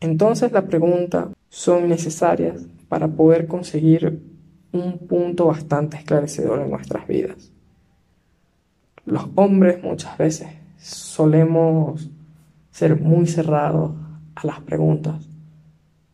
Entonces 0.00 0.50
las 0.50 0.64
preguntas 0.64 1.28
son 1.52 1.86
necesarias 1.86 2.66
para 2.88 3.08
poder 3.08 3.46
conseguir 3.46 4.22
un 4.72 5.06
punto 5.06 5.48
bastante 5.48 5.98
esclarecedor 5.98 6.62
en 6.62 6.70
nuestras 6.70 7.06
vidas. 7.06 7.52
Los 9.04 9.28
hombres 9.34 9.84
muchas 9.84 10.16
veces 10.16 10.48
solemos 10.78 12.08
ser 12.70 12.98
muy 12.98 13.26
cerrados 13.26 13.92
a 14.34 14.46
las 14.46 14.60
preguntas. 14.60 15.28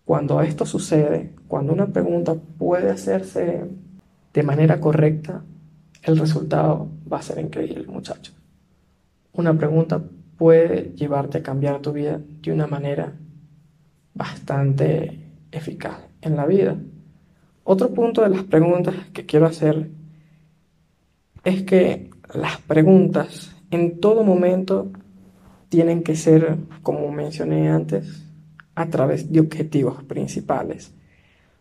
Cuando 0.04 0.42
esto 0.42 0.66
sucede, 0.66 1.34
cuando 1.46 1.72
una 1.72 1.86
pregunta 1.86 2.34
puede 2.34 2.90
hacerse 2.90 3.64
de 4.34 4.42
manera 4.42 4.80
correcta, 4.80 5.44
el 6.02 6.18
resultado 6.18 6.88
va 7.10 7.18
a 7.18 7.22
ser 7.22 7.38
increíble, 7.38 7.86
muchachos. 7.86 8.34
Una 9.34 9.56
pregunta 9.56 10.02
puede 10.36 10.94
llevarte 10.96 11.38
a 11.38 11.42
cambiar 11.44 11.78
tu 11.78 11.92
vida 11.92 12.20
de 12.42 12.52
una 12.52 12.66
manera 12.66 13.12
bastante 14.14 15.27
eficaz 15.52 15.98
en 16.20 16.36
la 16.36 16.46
vida. 16.46 16.78
Otro 17.64 17.92
punto 17.92 18.22
de 18.22 18.30
las 18.30 18.44
preguntas 18.44 18.94
que 19.12 19.26
quiero 19.26 19.46
hacer 19.46 19.90
es 21.44 21.62
que 21.62 22.10
las 22.34 22.58
preguntas 22.60 23.54
en 23.70 24.00
todo 24.00 24.24
momento 24.24 24.90
tienen 25.68 26.02
que 26.02 26.16
ser, 26.16 26.56
como 26.82 27.10
mencioné 27.12 27.68
antes, 27.68 28.24
a 28.74 28.88
través 28.88 29.30
de 29.30 29.40
objetivos 29.40 30.02
principales. 30.04 30.94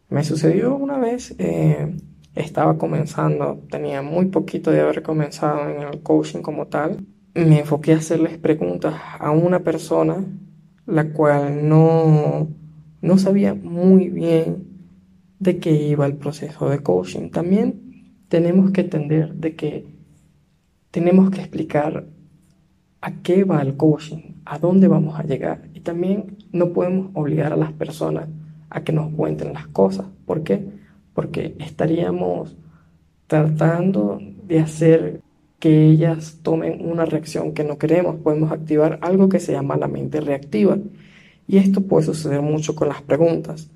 Me 0.10 0.24
sucedió 0.24 0.75
una 0.75 0.98
vez 0.98 1.36
eh, 1.39 1.98
estaba 2.36 2.77
comenzando, 2.77 3.63
tenía 3.70 4.01
muy 4.01 4.27
poquito 4.27 4.72
de 4.72 4.82
haber 4.82 5.01
comenzado 5.03 5.70
en 5.70 5.82
el 5.82 6.01
coaching 6.01 6.41
como 6.41 6.67
tal. 6.67 7.06
Me 7.34 7.60
enfoqué 7.60 7.94
a 7.94 7.98
hacerles 7.98 8.38
preguntas 8.38 8.96
a 9.20 9.32
una 9.32 9.60
persona 9.60 10.24
la 10.86 11.12
cual 11.12 11.67
no, 11.67 12.48
no 13.08 13.18
sabía 13.18 13.54
muy 13.54 14.10
bien 14.10 14.68
de 15.40 15.58
qué 15.60 15.72
iba 15.72 16.06
el 16.06 16.18
proceso 16.18 16.70
de 16.70 16.80
coaching. 16.80 17.30
También 17.30 18.24
tenemos 18.28 18.72
que 18.72 18.82
entender 18.82 19.34
de 19.36 19.56
que 19.56 19.86
tenemos 20.92 21.30
que 21.32 21.40
explicar 21.40 22.06
a 23.02 23.22
qué 23.22 23.44
va 23.44 23.62
el 23.62 23.78
coaching, 23.78 24.42
a 24.46 24.60
dónde 24.60 24.88
vamos 24.88 25.20
a 25.20 25.24
llegar. 25.24 25.70
Y 25.74 25.82
también 25.82 26.38
no 26.52 26.74
podemos 26.74 27.12
obligar 27.14 27.54
a 27.54 27.58
las 27.58 27.72
personas 27.74 28.28
a 28.70 28.84
que 28.84 28.92
nos 28.92 29.14
cuenten 29.14 29.54
las 29.54 29.68
cosas. 29.68 30.08
¿Por 30.26 30.44
qué? 30.44 30.68
Porque 31.14 31.56
estaríamos 31.60 32.58
tratando 33.28 34.20
de 34.48 34.60
hacer 34.60 35.22
que 35.60 35.88
ellas 35.88 36.40
tomen 36.44 36.86
una 36.86 37.06
reacción 37.06 37.54
que 37.54 37.64
no 37.64 37.78
queremos. 37.78 38.18
Podemos 38.18 38.52
activar 38.52 39.00
algo 39.02 39.30
que 39.30 39.40
se 39.40 39.54
llama 39.54 39.78
la 39.78 39.88
mente 39.88 40.22
reactiva. 40.22 40.78
Y 41.48 41.58
esto 41.58 41.82
puede 41.82 42.06
suceder 42.06 42.42
mucho 42.42 42.75
con 42.75 42.89
las 42.89 43.01
preguntas. 43.01 43.70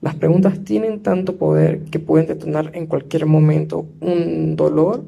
Las 0.00 0.14
preguntas 0.14 0.64
tienen 0.64 1.02
tanto 1.02 1.36
poder 1.36 1.82
que 1.84 1.98
pueden 1.98 2.26
detonar 2.26 2.70
en 2.74 2.86
cualquier 2.86 3.26
momento 3.26 3.86
un 4.00 4.56
dolor 4.56 5.04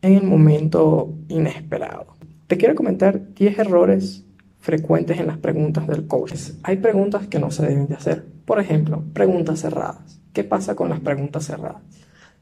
en 0.00 0.14
el 0.14 0.24
momento 0.24 1.12
inesperado. 1.28 2.16
Te 2.46 2.56
quiero 2.56 2.74
comentar 2.74 3.34
10 3.34 3.58
errores 3.58 4.24
frecuentes 4.60 5.18
en 5.18 5.26
las 5.26 5.38
preguntas 5.38 5.86
del 5.86 6.06
coach. 6.06 6.34
Hay 6.62 6.76
preguntas 6.76 7.26
que 7.26 7.38
no 7.38 7.50
se 7.50 7.66
deben 7.66 7.88
de 7.88 7.96
hacer. 7.96 8.24
Por 8.44 8.60
ejemplo, 8.60 9.02
preguntas 9.12 9.60
cerradas. 9.60 10.20
¿Qué 10.32 10.44
pasa 10.44 10.74
con 10.74 10.88
las 10.88 11.00
preguntas 11.00 11.46
cerradas? 11.46 11.82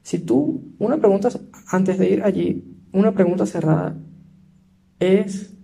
Si 0.02 0.18
tú, 0.18 0.62
una 0.78 0.98
pregunta, 0.98 1.28
antes 1.68 1.98
de 1.98 2.10
ir 2.10 2.22
allí, 2.22 2.64
una 2.92 3.12
pregunta 3.12 3.46
cerrada 3.46 3.96
es 4.98 5.54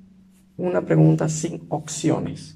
una 0.56 0.82
pregunta 0.82 1.28
sin 1.28 1.62
opciones. 1.68 2.55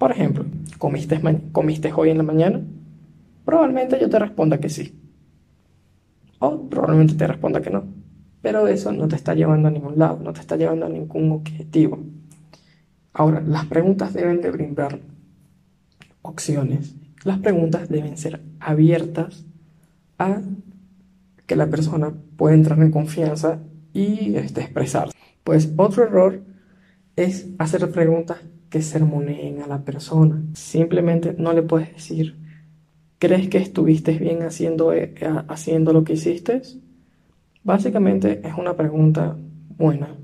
Por 0.00 0.12
ejemplo, 0.12 0.46
¿comiste, 0.78 1.20
¿comiste 1.52 1.92
hoy 1.94 2.08
en 2.08 2.16
la 2.16 2.22
mañana? 2.22 2.62
Probablemente 3.44 4.00
yo 4.00 4.08
te 4.08 4.18
responda 4.18 4.56
que 4.56 4.70
sí. 4.70 4.98
O 6.38 6.70
probablemente 6.70 7.12
te 7.16 7.26
responda 7.26 7.60
que 7.60 7.68
no. 7.68 7.84
Pero 8.40 8.66
eso 8.66 8.92
no 8.92 9.08
te 9.08 9.16
está 9.16 9.34
llevando 9.34 9.68
a 9.68 9.70
ningún 9.70 9.98
lado, 9.98 10.18
no 10.24 10.32
te 10.32 10.40
está 10.40 10.56
llevando 10.56 10.86
a 10.86 10.88
ningún 10.88 11.30
objetivo. 11.32 11.98
Ahora, 13.12 13.42
las 13.42 13.66
preguntas 13.66 14.14
deben 14.14 14.40
de 14.40 14.50
brindar 14.50 15.00
opciones. 16.22 16.94
Las 17.24 17.40
preguntas 17.40 17.90
deben 17.90 18.16
ser 18.16 18.40
abiertas 18.58 19.44
a 20.18 20.40
que 21.46 21.56
la 21.56 21.66
persona 21.66 22.14
pueda 22.38 22.54
entrar 22.54 22.78
en 22.80 22.90
confianza 22.90 23.58
y 23.92 24.34
este, 24.36 24.62
expresarse. 24.62 25.14
Pues 25.44 25.74
otro 25.76 26.04
error 26.04 26.40
es 27.16 27.48
hacer 27.58 27.90
preguntas 27.90 28.38
que 28.70 28.82
sermoneen 28.82 29.62
a 29.62 29.66
la 29.66 29.84
persona. 29.84 30.42
Simplemente 30.54 31.34
no 31.36 31.52
le 31.52 31.62
puedes 31.62 31.92
decir, 31.92 32.36
¿crees 33.18 33.48
que 33.48 33.58
estuviste 33.58 34.18
bien 34.18 34.42
haciendo, 34.42 34.92
eh, 34.92 35.14
haciendo 35.48 35.92
lo 35.92 36.04
que 36.04 36.14
hiciste? 36.14 36.62
Básicamente 37.62 38.40
es 38.46 38.54
una 38.56 38.76
pregunta 38.76 39.36
buena, 39.76 40.16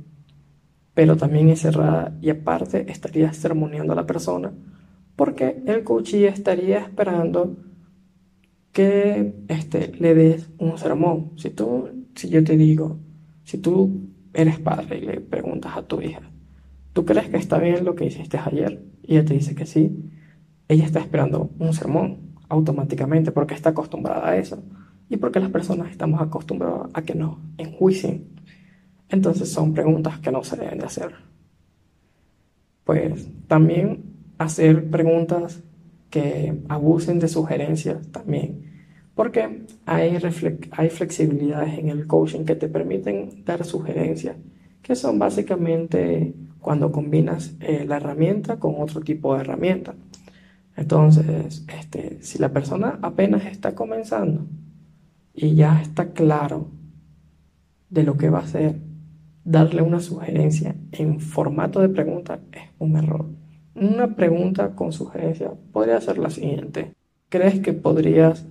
pero 0.94 1.16
también 1.16 1.50
es 1.50 1.60
cerrada 1.60 2.16
y 2.22 2.30
aparte 2.30 2.90
estaría 2.90 3.32
sermoneando 3.32 3.92
a 3.92 3.96
la 3.96 4.06
persona 4.06 4.52
porque 5.16 5.62
el 5.66 5.82
coachee 5.82 6.28
estaría 6.28 6.78
esperando 6.78 7.56
que 8.72 9.34
este, 9.48 9.92
le 9.98 10.14
des 10.14 10.50
un 10.58 10.76
sermón. 10.76 11.32
Si, 11.36 11.50
tú, 11.50 12.06
si 12.14 12.28
yo 12.28 12.44
te 12.44 12.56
digo, 12.56 12.98
si 13.42 13.58
tú 13.58 14.10
eres 14.34 14.60
padre 14.60 14.98
y 14.98 15.06
le 15.06 15.20
preguntas 15.22 15.74
a 15.74 15.82
tu 15.82 16.02
hija, 16.02 16.30
¿tú 16.96 17.04
crees 17.04 17.28
que 17.28 17.36
está 17.36 17.58
bien 17.58 17.84
lo 17.84 17.94
que 17.94 18.06
hiciste 18.06 18.38
ayer? 18.38 18.82
Y 19.02 19.16
ella 19.16 19.26
te 19.26 19.34
dice 19.34 19.54
que 19.54 19.66
sí, 19.66 20.10
ella 20.66 20.86
está 20.86 20.98
esperando 20.98 21.50
un 21.58 21.74
sermón 21.74 22.38
automáticamente 22.48 23.32
porque 23.32 23.52
está 23.52 23.68
acostumbrada 23.68 24.26
a 24.26 24.38
eso 24.38 24.62
y 25.10 25.18
porque 25.18 25.38
las 25.38 25.50
personas 25.50 25.90
estamos 25.90 26.22
acostumbrados 26.22 26.88
a 26.94 27.02
que 27.02 27.14
nos 27.14 27.36
enjuicien. 27.58 28.28
Entonces 29.10 29.52
son 29.52 29.74
preguntas 29.74 30.20
que 30.20 30.32
no 30.32 30.42
se 30.42 30.56
deben 30.56 30.78
de 30.78 30.86
hacer. 30.86 31.12
Pues 32.84 33.28
también 33.46 34.14
hacer 34.38 34.88
preguntas 34.88 35.62
que 36.08 36.62
abusen 36.66 37.18
de 37.18 37.28
sugerencias 37.28 38.10
también. 38.10 38.86
Porque 39.14 39.66
hay, 39.84 40.18
hay 40.70 40.88
flexibilidades 40.88 41.78
en 41.78 41.90
el 41.90 42.06
coaching 42.06 42.46
que 42.46 42.56
te 42.56 42.68
permiten 42.68 43.44
dar 43.44 43.66
sugerencias, 43.66 44.36
que 44.80 44.94
son 44.94 45.18
básicamente 45.18 46.34
cuando 46.60 46.92
combinas 46.92 47.54
eh, 47.60 47.84
la 47.86 47.96
herramienta 47.96 48.58
con 48.58 48.74
otro 48.78 49.00
tipo 49.00 49.34
de 49.34 49.42
herramienta. 49.42 49.94
Entonces, 50.76 51.64
este, 51.68 52.22
si 52.22 52.38
la 52.38 52.50
persona 52.50 52.98
apenas 53.02 53.46
está 53.46 53.74
comenzando, 53.74 54.46
y 55.36 55.54
ya 55.54 55.80
está 55.82 56.12
claro 56.12 56.68
de 57.90 58.02
lo 58.02 58.16
que 58.16 58.30
va 58.30 58.38
a 58.38 58.44
hacer, 58.44 58.80
darle 59.44 59.82
una 59.82 60.00
sugerencia 60.00 60.74
en 60.92 61.20
formato 61.20 61.80
de 61.80 61.90
pregunta 61.90 62.40
es 62.52 62.62
un 62.78 62.96
error. 62.96 63.26
Una 63.74 64.16
pregunta 64.16 64.74
con 64.74 64.92
sugerencia 64.92 65.52
podría 65.72 66.00
ser 66.00 66.18
la 66.18 66.30
siguiente. 66.30 66.94
¿Crees 67.28 67.60
que 67.60 67.74
podrías 67.74 68.46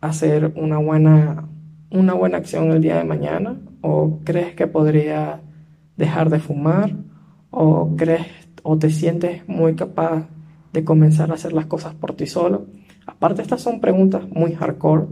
hacer 0.00 0.52
una 0.56 0.78
buena, 0.78 1.48
una 1.90 2.14
buena 2.14 2.38
acción 2.38 2.72
el 2.72 2.82
día 2.82 2.98
de 2.98 3.04
mañana? 3.04 3.60
¿O 3.80 4.18
crees 4.24 4.54
que 4.54 4.66
podría 4.66 5.40
dejar 5.96 6.30
de 6.30 6.40
fumar? 6.40 6.96
¿O 7.50 7.94
crees 7.96 8.26
o 8.62 8.78
te 8.78 8.90
sientes 8.90 9.46
muy 9.48 9.74
capaz 9.74 10.28
de 10.72 10.84
comenzar 10.84 11.30
a 11.30 11.34
hacer 11.34 11.52
las 11.52 11.66
cosas 11.66 11.94
por 11.94 12.14
ti 12.14 12.26
solo? 12.26 12.66
Aparte, 13.06 13.42
estas 13.42 13.60
son 13.60 13.80
preguntas 13.80 14.28
muy 14.28 14.54
hardcore 14.54 15.06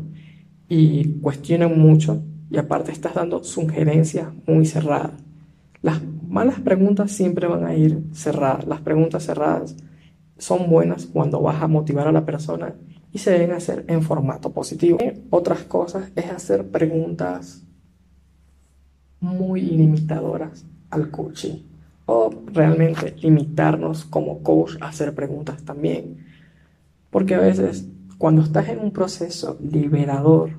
y 0.69 1.21
cuestionan 1.21 1.79
mucho 1.79 2.23
y 2.51 2.59
aparte 2.59 2.93
estás 2.93 3.15
dando 3.15 3.45
sugerencias 3.45 4.29
muy 4.47 4.67
cerradas. 4.67 5.13
Las 5.83 6.01
malas 6.29 6.61
preguntas 6.61 7.11
siempre 7.11 7.47
van 7.47 7.65
a 7.65 7.75
ir 7.75 8.03
cerradas. 8.13 8.67
Las 8.67 8.81
preguntas 8.81 9.25
cerradas 9.25 9.77
son 10.39 10.69
buenas 10.69 11.07
cuando 11.07 11.41
vas 11.41 11.63
a 11.63 11.69
motivar 11.69 12.09
a 12.09 12.13
la 12.13 12.25
persona 12.25 12.75
y 13.13 13.19
se 13.19 13.31
deben 13.31 13.53
hacer 13.53 13.85
en 13.89 14.03
formato 14.03 14.53
positivo. 14.53 14.99
Otras 15.31 15.65
cosas 15.65 16.11
es 16.17 16.31
hacer 16.31 16.71
preguntas 16.71 17.67
muy 19.23 19.63
limitadoras 19.63 20.67
al 20.91 21.11
coaching 21.11 21.61
o 22.07 22.31
realmente 22.53 23.15
limitarnos 23.23 24.05
como 24.05 24.43
coach 24.43 24.77
a 24.81 24.89
hacer 24.89 25.15
preguntas 25.15 25.63
también. 25.63 26.27
Porque 27.11 27.35
a 27.35 27.41
veces 27.41 27.87
cuando 28.19 28.43
estás 28.43 28.69
en 28.69 28.81
un 28.81 28.91
proceso 28.91 29.59
liberador 29.61 30.51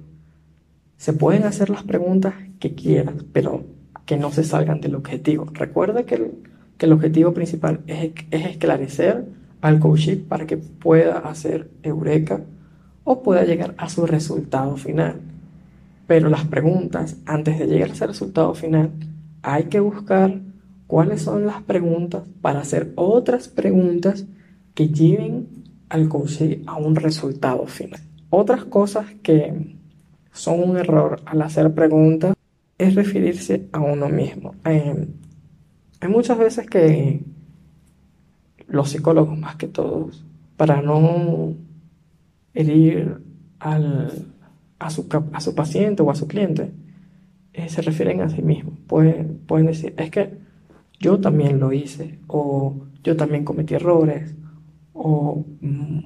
se 0.97 1.13
pueden 1.13 1.43
hacer 1.43 1.69
las 1.69 1.84
preguntas 1.84 2.34
que 2.60 2.73
quieras, 2.73 3.15
pero 3.34 3.65
que 4.06 4.17
no 4.17 4.32
se 4.32 4.43
salgan 4.43 4.82
del 4.82 4.95
objetivo. 4.95 5.45
Recuerda 5.52 6.04
que 6.04 6.15
el, 6.80 6.91
objetivo 6.91 7.34
principal 7.34 7.82
es, 7.88 8.12
esclarecer 8.32 9.26
al 9.62 9.80
coach 9.80 10.10
para 10.28 10.45
que 10.45 10.58
pueda 10.58 11.19
hacer 11.19 11.69
eureka 11.84 12.41
o 13.04 13.21
pueda 13.21 13.43
llegar 13.43 13.76
a 13.78 13.89
su 13.89 14.06
resultado 14.06 14.78
final. 14.78 15.33
Pero 16.13 16.30
las 16.30 16.45
preguntas, 16.45 17.17
antes 17.26 17.58
de 17.58 17.65
llegar 17.65 17.89
a 17.89 17.93
ese 17.93 18.06
resultado 18.06 18.54
final, 18.54 18.91
hay 19.41 19.63
que 19.63 19.80
buscar 19.80 20.41
cuáles 20.86 21.23
son 21.23 21.47
las 21.47 21.63
preguntas 21.63 22.21
para 22.39 22.60
hacer 22.60 22.93
otras 22.93 23.47
preguntas 23.47 24.28
que 24.76 24.89
lleven 24.89 25.47
al 25.89 26.08
coach 26.10 26.39
a 26.67 26.76
un 26.76 26.95
resultado 26.95 27.65
final. 27.65 27.99
Otras 28.30 28.63
cosas 28.65 29.08
que 29.23 29.76
son 30.32 30.69
un 30.69 30.78
error 30.78 31.19
al 31.26 31.41
hacer 31.41 31.73
preguntas 31.73 32.36
es 32.78 32.93
referirse 32.93 33.67
a 33.71 33.80
uno 33.80 34.08
mismo. 34.08 34.54
Eh, 34.65 35.08
hay 35.99 36.10
muchas 36.10 36.38
veces 36.38 36.69
que 36.69 37.23
los 38.67 38.91
psicólogos, 38.91 39.36
más 39.36 39.56
que 39.56 39.67
todos, 39.67 40.23
para 40.58 40.80
no 40.80 41.56
herir 42.54 43.17
al, 43.58 44.33
a, 44.84 44.89
su, 44.89 45.08
a 45.32 45.39
su 45.39 45.56
paciente 45.56 46.04
o 46.04 46.12
a 46.12 46.15
su 46.15 46.28
cliente, 46.28 46.72
eh, 47.54 47.69
se 47.69 47.82
refieren 47.82 48.22
a 48.22 48.30
sí 48.30 48.41
mismos. 48.41 48.78
Pueden, 48.88 49.39
pueden 49.48 49.67
decir, 49.67 49.93
es 49.98 50.12
que 50.12 50.38
yo 51.00 51.19
también 51.19 51.60
lo 51.60 51.72
hice, 51.72 52.19
o 52.28 52.86
yo 53.04 53.15
también 53.15 53.46
cometí 53.46 53.76
errores, 53.76 54.36
o 54.93 55.46
mm, 55.62 56.00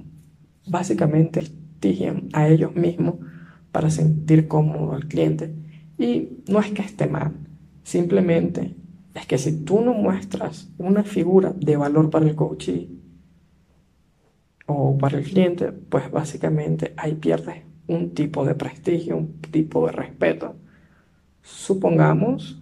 básicamente 0.67 1.41
a 2.33 2.47
ellos 2.47 2.75
mismos 2.75 3.15
para 3.71 3.89
sentir 3.89 4.47
cómodo 4.47 4.93
al 4.93 5.07
cliente. 5.07 5.53
Y 5.97 6.29
no 6.47 6.59
es 6.59 6.71
que 6.71 6.81
esté 6.81 7.07
mal, 7.07 7.33
simplemente 7.83 8.75
es 9.13 9.25
que 9.25 9.37
si 9.37 9.63
tú 9.63 9.81
no 9.81 9.93
muestras 9.93 10.69
una 10.77 11.03
figura 11.03 11.53
de 11.53 11.77
valor 11.77 12.09
para 12.09 12.27
el 12.27 12.35
coachee 12.35 12.89
o 14.67 14.97
para 14.97 15.17
el 15.17 15.23
cliente, 15.23 15.71
pues 15.71 16.11
básicamente 16.11 16.93
ahí 16.97 17.15
pierdes 17.15 17.66
un 17.87 18.13
tipo 18.13 18.45
de 18.45 18.55
prestigio, 18.55 19.17
un 19.17 19.41
tipo 19.41 19.85
de 19.87 19.93
respeto. 19.93 20.55
Supongamos 21.41 22.61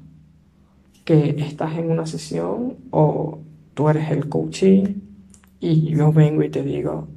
que 1.03 1.35
estás 1.39 1.77
en 1.77 1.91
una 1.91 2.05
sesión 2.05 2.77
o 2.91 3.39
tú 3.73 3.89
eres 3.89 4.11
el 4.11 4.29
coachee 4.29 4.95
y 5.59 5.95
yo 5.95 6.11
vengo 6.11 6.43
y 6.43 6.49
te 6.49 6.63
digo, 6.63 7.07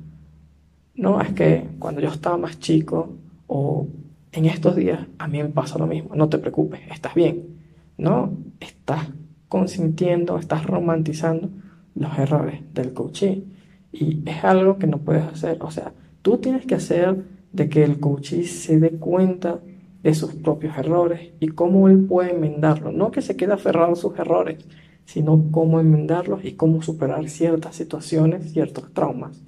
no, 0.95 1.21
es 1.21 1.33
que 1.33 1.69
cuando 1.79 2.01
yo 2.01 2.09
estaba 2.09 2.37
más 2.37 2.59
chico 2.59 3.11
o 3.47 3.87
en 4.33 4.45
estos 4.47 4.77
días 4.77 5.07
a 5.19 5.29
mí 5.29 5.43
me 5.43 5.49
pasa 5.49 5.79
lo 5.79 5.87
mismo, 5.87 6.15
no 6.15 6.29
te 6.29 6.39
preocupes, 6.39 6.81
estás 6.91 7.15
bien, 7.15 7.59
no, 7.97 8.33
estás 8.61 9.09
consintiendo, 9.49 10.39
estás 10.39 10.67
romantizando 10.67 11.51
los 11.95 12.19
errores 12.19 12.61
del 12.75 12.93
coaching. 12.93 13.43
Y 13.91 14.23
es 14.29 14.45
algo 14.45 14.79
que 14.79 14.87
no 14.87 14.99
puedes 14.99 15.25
hacer, 15.25 15.59
o 15.63 15.71
sea, 15.71 15.93
tú 16.23 16.39
tienes 16.39 16.67
que 16.67 16.75
hacer 16.75 17.25
de 17.59 17.69
que 17.69 17.83
el 17.83 17.99
coachee 17.99 18.45
se 18.45 18.79
dé 18.79 18.93
cuenta 18.93 19.61
de 20.03 20.15
sus 20.15 20.33
propios 20.35 20.79
errores 20.79 21.33
y 21.41 21.49
cómo 21.49 21.89
él 21.89 22.05
puede 22.05 22.31
enmendarlos. 22.31 22.95
No 22.95 23.11
que 23.11 23.21
se 23.21 23.37
quede 23.37 23.53
aferrado 23.53 23.93
a 23.93 23.97
sus 23.97 24.17
errores, 24.17 24.65
sino 25.05 25.51
cómo 25.51 25.81
enmendarlos 25.81 26.45
y 26.45 26.53
cómo 26.53 26.83
superar 26.83 27.29
ciertas 27.29 27.75
situaciones, 27.75 28.53
ciertos 28.53 28.93
traumas. 28.95 29.43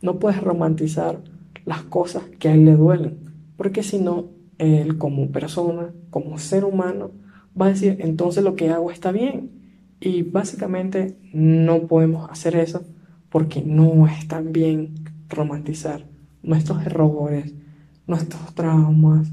No 0.00 0.20
puedes 0.20 0.40
romantizar 0.40 1.22
las 1.64 1.82
cosas 1.82 2.22
que 2.38 2.48
a 2.48 2.54
él 2.54 2.64
le 2.64 2.76
duelen, 2.76 3.18
porque 3.56 3.82
si 3.82 3.98
no, 3.98 4.26
él 4.58 4.96
como 4.96 5.32
persona, 5.32 5.92
como 6.10 6.38
ser 6.38 6.64
humano, 6.64 7.10
va 7.60 7.66
a 7.66 7.70
decir, 7.70 7.96
entonces 7.98 8.44
lo 8.44 8.54
que 8.54 8.70
hago 8.70 8.92
está 8.92 9.10
bien. 9.10 9.50
Y 9.98 10.22
básicamente 10.22 11.16
no 11.32 11.88
podemos 11.88 12.30
hacer 12.30 12.54
eso 12.54 12.82
porque 13.28 13.62
no 13.62 14.06
es 14.06 14.28
tan 14.28 14.52
bien 14.52 14.94
romantizar 15.28 16.13
nuestros 16.44 16.84
errores, 16.86 17.52
nuestros 18.06 18.54
traumas, 18.54 19.30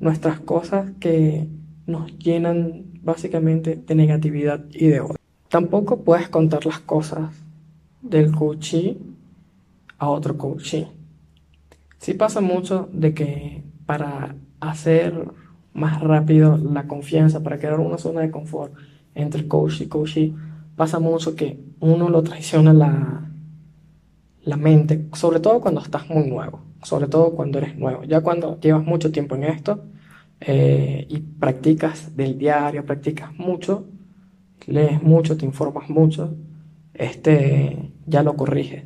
nuestras 0.00 0.40
cosas 0.40 0.92
que 0.98 1.46
nos 1.86 2.18
llenan 2.18 2.84
básicamente 3.02 3.76
de 3.76 3.94
negatividad 3.94 4.64
y 4.70 4.86
de 4.86 5.00
odio. 5.00 5.16
Tampoco 5.48 6.00
puedes 6.00 6.28
contar 6.28 6.66
las 6.66 6.80
cosas 6.80 7.30
del 8.02 8.32
coachee 8.32 8.98
a 9.98 10.08
otro 10.08 10.36
coachee. 10.36 10.88
Sí 11.98 12.14
pasa 12.14 12.40
mucho 12.40 12.88
de 12.92 13.14
que 13.14 13.62
para 13.86 14.34
hacer 14.60 15.28
más 15.72 16.00
rápido 16.00 16.56
la 16.56 16.86
confianza, 16.86 17.42
para 17.42 17.58
crear 17.58 17.80
una 17.80 17.98
zona 17.98 18.20
de 18.22 18.30
confort 18.30 18.72
entre 19.14 19.46
coach 19.46 19.82
y 19.82 19.86
coachee, 19.86 20.34
pasa 20.76 20.98
mucho 20.98 21.36
que 21.36 21.58
uno 21.80 22.08
lo 22.08 22.22
traiciona 22.22 22.72
la, 22.72 23.30
la 24.44 24.56
mente, 24.56 25.06
sobre 25.14 25.40
todo 25.40 25.60
cuando 25.60 25.80
estás 25.80 26.08
muy 26.08 26.28
nuevo, 26.28 26.60
sobre 26.82 27.08
todo 27.08 27.34
cuando 27.34 27.58
eres 27.58 27.76
nuevo. 27.76 28.04
Ya 28.04 28.20
cuando 28.20 28.60
llevas 28.60 28.84
mucho 28.84 29.10
tiempo 29.10 29.34
en 29.36 29.44
esto 29.44 29.84
eh, 30.40 31.06
y 31.08 31.20
practicas 31.20 32.16
del 32.16 32.38
diario, 32.38 32.84
practicas 32.84 33.34
mucho, 33.38 33.86
lees 34.66 35.02
mucho, 35.02 35.36
te 35.36 35.46
informas 35.46 35.88
mucho, 35.90 36.34
este, 36.94 37.92
ya 38.06 38.22
lo 38.22 38.36
corriges. 38.36 38.84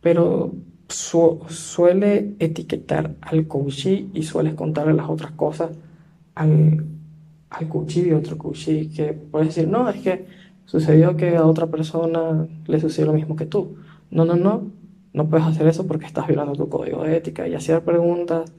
Pero 0.00 0.54
suele 0.88 2.36
etiquetar 2.38 3.16
al 3.20 3.46
coachee 3.48 4.10
y 4.12 4.22
sueles 4.22 4.54
contarle 4.54 4.94
las 4.94 5.08
otras 5.08 5.32
cosas 5.32 5.70
al, 6.34 6.84
al 7.50 7.68
coachee 7.68 8.08
y 8.08 8.12
otro 8.12 8.38
coachee 8.38 8.90
que 8.90 9.12
puedes 9.12 9.48
decir, 9.48 9.68
no, 9.68 9.88
es 9.88 10.00
que 10.02 10.26
sucedió 10.66 11.16
que 11.16 11.36
a 11.36 11.46
otra 11.46 11.66
persona 11.66 12.46
le 12.66 12.80
sucedió 12.80 13.06
lo 13.06 13.14
mismo 13.14 13.36
que 13.36 13.46
tú. 13.46 13.76
No, 14.10 14.24
no, 14.24 14.36
no, 14.36 14.70
no 15.14 15.28
puedes 15.28 15.46
hacer 15.46 15.66
eso 15.68 15.86
porque 15.86 16.06
estás 16.06 16.26
violando 16.26 16.52
tu 16.54 16.68
código 16.68 17.04
de 17.04 17.16
ética 17.16 17.48
y 17.48 17.54
hacer 17.54 17.82
preguntas 17.82 18.52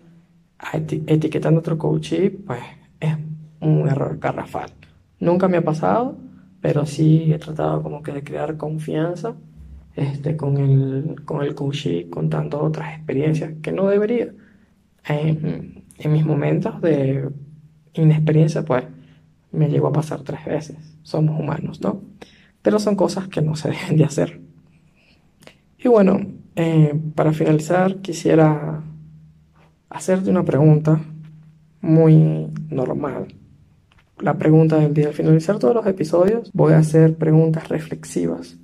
etiquetando 0.74 1.60
a 1.60 1.62
otro 1.62 1.78
coachee, 1.78 2.30
pues 2.32 2.62
es 3.00 3.14
un 3.60 3.88
error 3.90 4.18
garrafal. 4.18 4.72
Nunca 5.20 5.50
me 5.50 5.58
ha 5.58 5.64
pasado, 5.64 6.18
pero 6.62 6.86
sí 6.86 7.32
he 7.34 7.40
tratado 7.40 7.84
como 7.84 8.02
que 8.02 8.14
de 8.14 8.24
crear 8.24 8.56
confianza 8.56 9.36
este, 9.96 10.38
con 10.38 10.58
el, 10.58 11.24
con 11.26 11.44
el 11.44 11.56
contando 12.10 12.62
otras 12.62 12.96
experiencias 12.96 13.54
que 13.62 13.74
no 13.74 13.88
debería. 13.88 14.34
En, 15.08 15.84
en 15.98 16.12
mis 16.12 16.26
momentos 16.26 16.82
de 16.82 17.30
inexperiencia, 17.94 18.64
pues 18.64 18.86
me 19.52 19.70
llegó 19.70 19.88
a 19.88 19.94
pasar 19.94 20.22
tres 20.22 20.46
veces. 20.46 20.78
Somos 21.04 21.38
humanos, 21.38 21.82
¿no? 21.82 22.02
Pero 22.62 22.80
son 22.80 22.96
cosas 22.96 23.28
que 23.28 23.42
no 23.42 23.58
se 23.58 23.70
deben 23.72 23.98
de 23.98 24.06
hacer. 24.06 24.40
Y 25.78 25.88
bueno, 25.88 26.20
eh, 26.56 26.94
para 27.16 27.34
finalizar, 27.34 27.98
quisiera 27.98 28.82
hacerte 29.90 30.30
una 30.30 30.44
pregunta 30.44 31.02
muy 31.82 32.48
normal. 32.70 33.28
La 34.20 34.38
pregunta 34.38 34.78
del 34.78 34.94
día. 34.94 35.08
Al 35.08 35.14
finalizar 35.14 35.60
todos 35.60 35.76
los 35.76 35.86
episodios, 35.88 36.52
voy 36.54 36.74
a 36.74 36.80
hacer 36.80 37.16
preguntas 37.16 37.68
reflexivas 37.70 38.58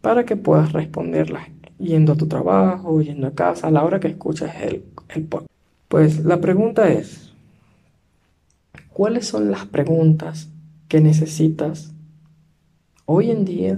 para 0.00 0.24
que 0.24 0.36
puedas 0.36 0.72
responderlas 0.72 1.48
yendo 1.78 2.12
a 2.12 2.16
tu 2.16 2.26
trabajo, 2.26 3.00
yendo 3.00 3.26
a 3.26 3.34
casa, 3.34 3.68
a 3.68 3.70
la 3.70 3.84
hora 3.84 4.00
que 4.00 4.08
escuches 4.08 4.50
el, 4.62 4.84
el 5.08 5.24
podcast. 5.24 5.50
Pues 5.88 6.24
la 6.24 6.40
pregunta 6.40 6.88
es, 6.90 7.32
¿cuáles 8.88 9.26
son 9.26 9.50
las 9.50 9.66
preguntas 9.66 10.50
que 10.88 11.00
necesitas 11.00 11.94
hoy 13.06 13.30
en 13.30 13.44
día 13.44 13.76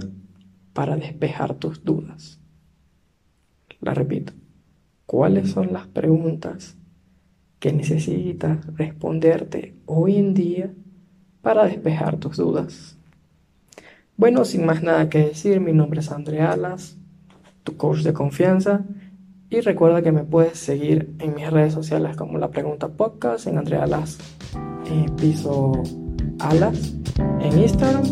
para 0.73 0.95
despejar 0.95 1.55
tus 1.55 1.83
dudas? 1.83 2.40
La 3.81 3.93
repito. 3.93 4.33
¿Cuáles 5.05 5.51
son 5.51 5.73
las 5.73 5.87
preguntas 5.87 6.77
que 7.59 7.73
necesitas 7.73 8.65
responderte 8.77 9.75
hoy 9.85 10.15
en 10.15 10.33
día 10.33 10.71
para 11.41 11.65
despejar 11.65 12.17
tus 12.17 12.37
dudas? 12.37 12.97
Bueno, 14.15 14.45
sin 14.45 14.65
más 14.65 14.83
nada 14.83 15.09
que 15.09 15.17
decir, 15.25 15.59
mi 15.59 15.73
nombre 15.73 15.99
es 15.99 16.11
André 16.11 16.41
Alas, 16.41 16.97
tu 17.63 17.75
coach 17.75 18.03
de 18.03 18.13
confianza. 18.13 18.85
Y 19.49 19.59
recuerda 19.59 20.01
que 20.01 20.13
me 20.13 20.23
puedes 20.23 20.59
seguir 20.59 21.13
en 21.19 21.35
mis 21.35 21.49
redes 21.49 21.73
sociales 21.73 22.15
como 22.15 22.37
La 22.37 22.51
Pregunta 22.51 22.87
Podcast, 22.87 23.47
en 23.47 23.57
Andrea 23.57 23.83
Alas, 23.83 24.17
en 24.85 24.99
eh, 24.99 25.11
Piso 25.19 25.73
Alas, 26.39 26.95
en 27.41 27.59
Instagram 27.59 28.03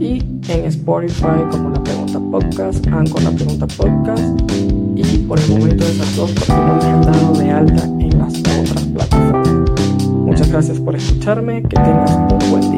y 0.00 0.18
en 0.48 0.64
Spotify 0.64 1.44
como 1.50 1.70
La 1.70 1.82
Pregunta 1.84 2.18
Podcast, 2.18 2.86
Anchor 2.88 3.22
La 3.22 3.30
Pregunta 3.30 3.66
Podcast 3.68 4.89
y 5.00 5.18
por 5.18 5.38
el 5.38 5.48
momento 5.48 5.84
esas 5.84 6.16
dos 6.16 6.30
porque 6.32 6.52
no 6.52 6.76
me 6.76 6.84
han 6.84 7.02
dado 7.02 7.32
de 7.34 7.50
alta 7.50 7.84
en 7.84 8.18
las 8.18 8.38
otras 8.38 8.84
plataformas. 8.84 9.70
Muchas 10.06 10.48
gracias 10.48 10.78
por 10.78 10.96
escucharme, 10.96 11.62
que 11.62 11.76
tengas 11.76 12.10
un 12.12 12.50
buen 12.50 12.70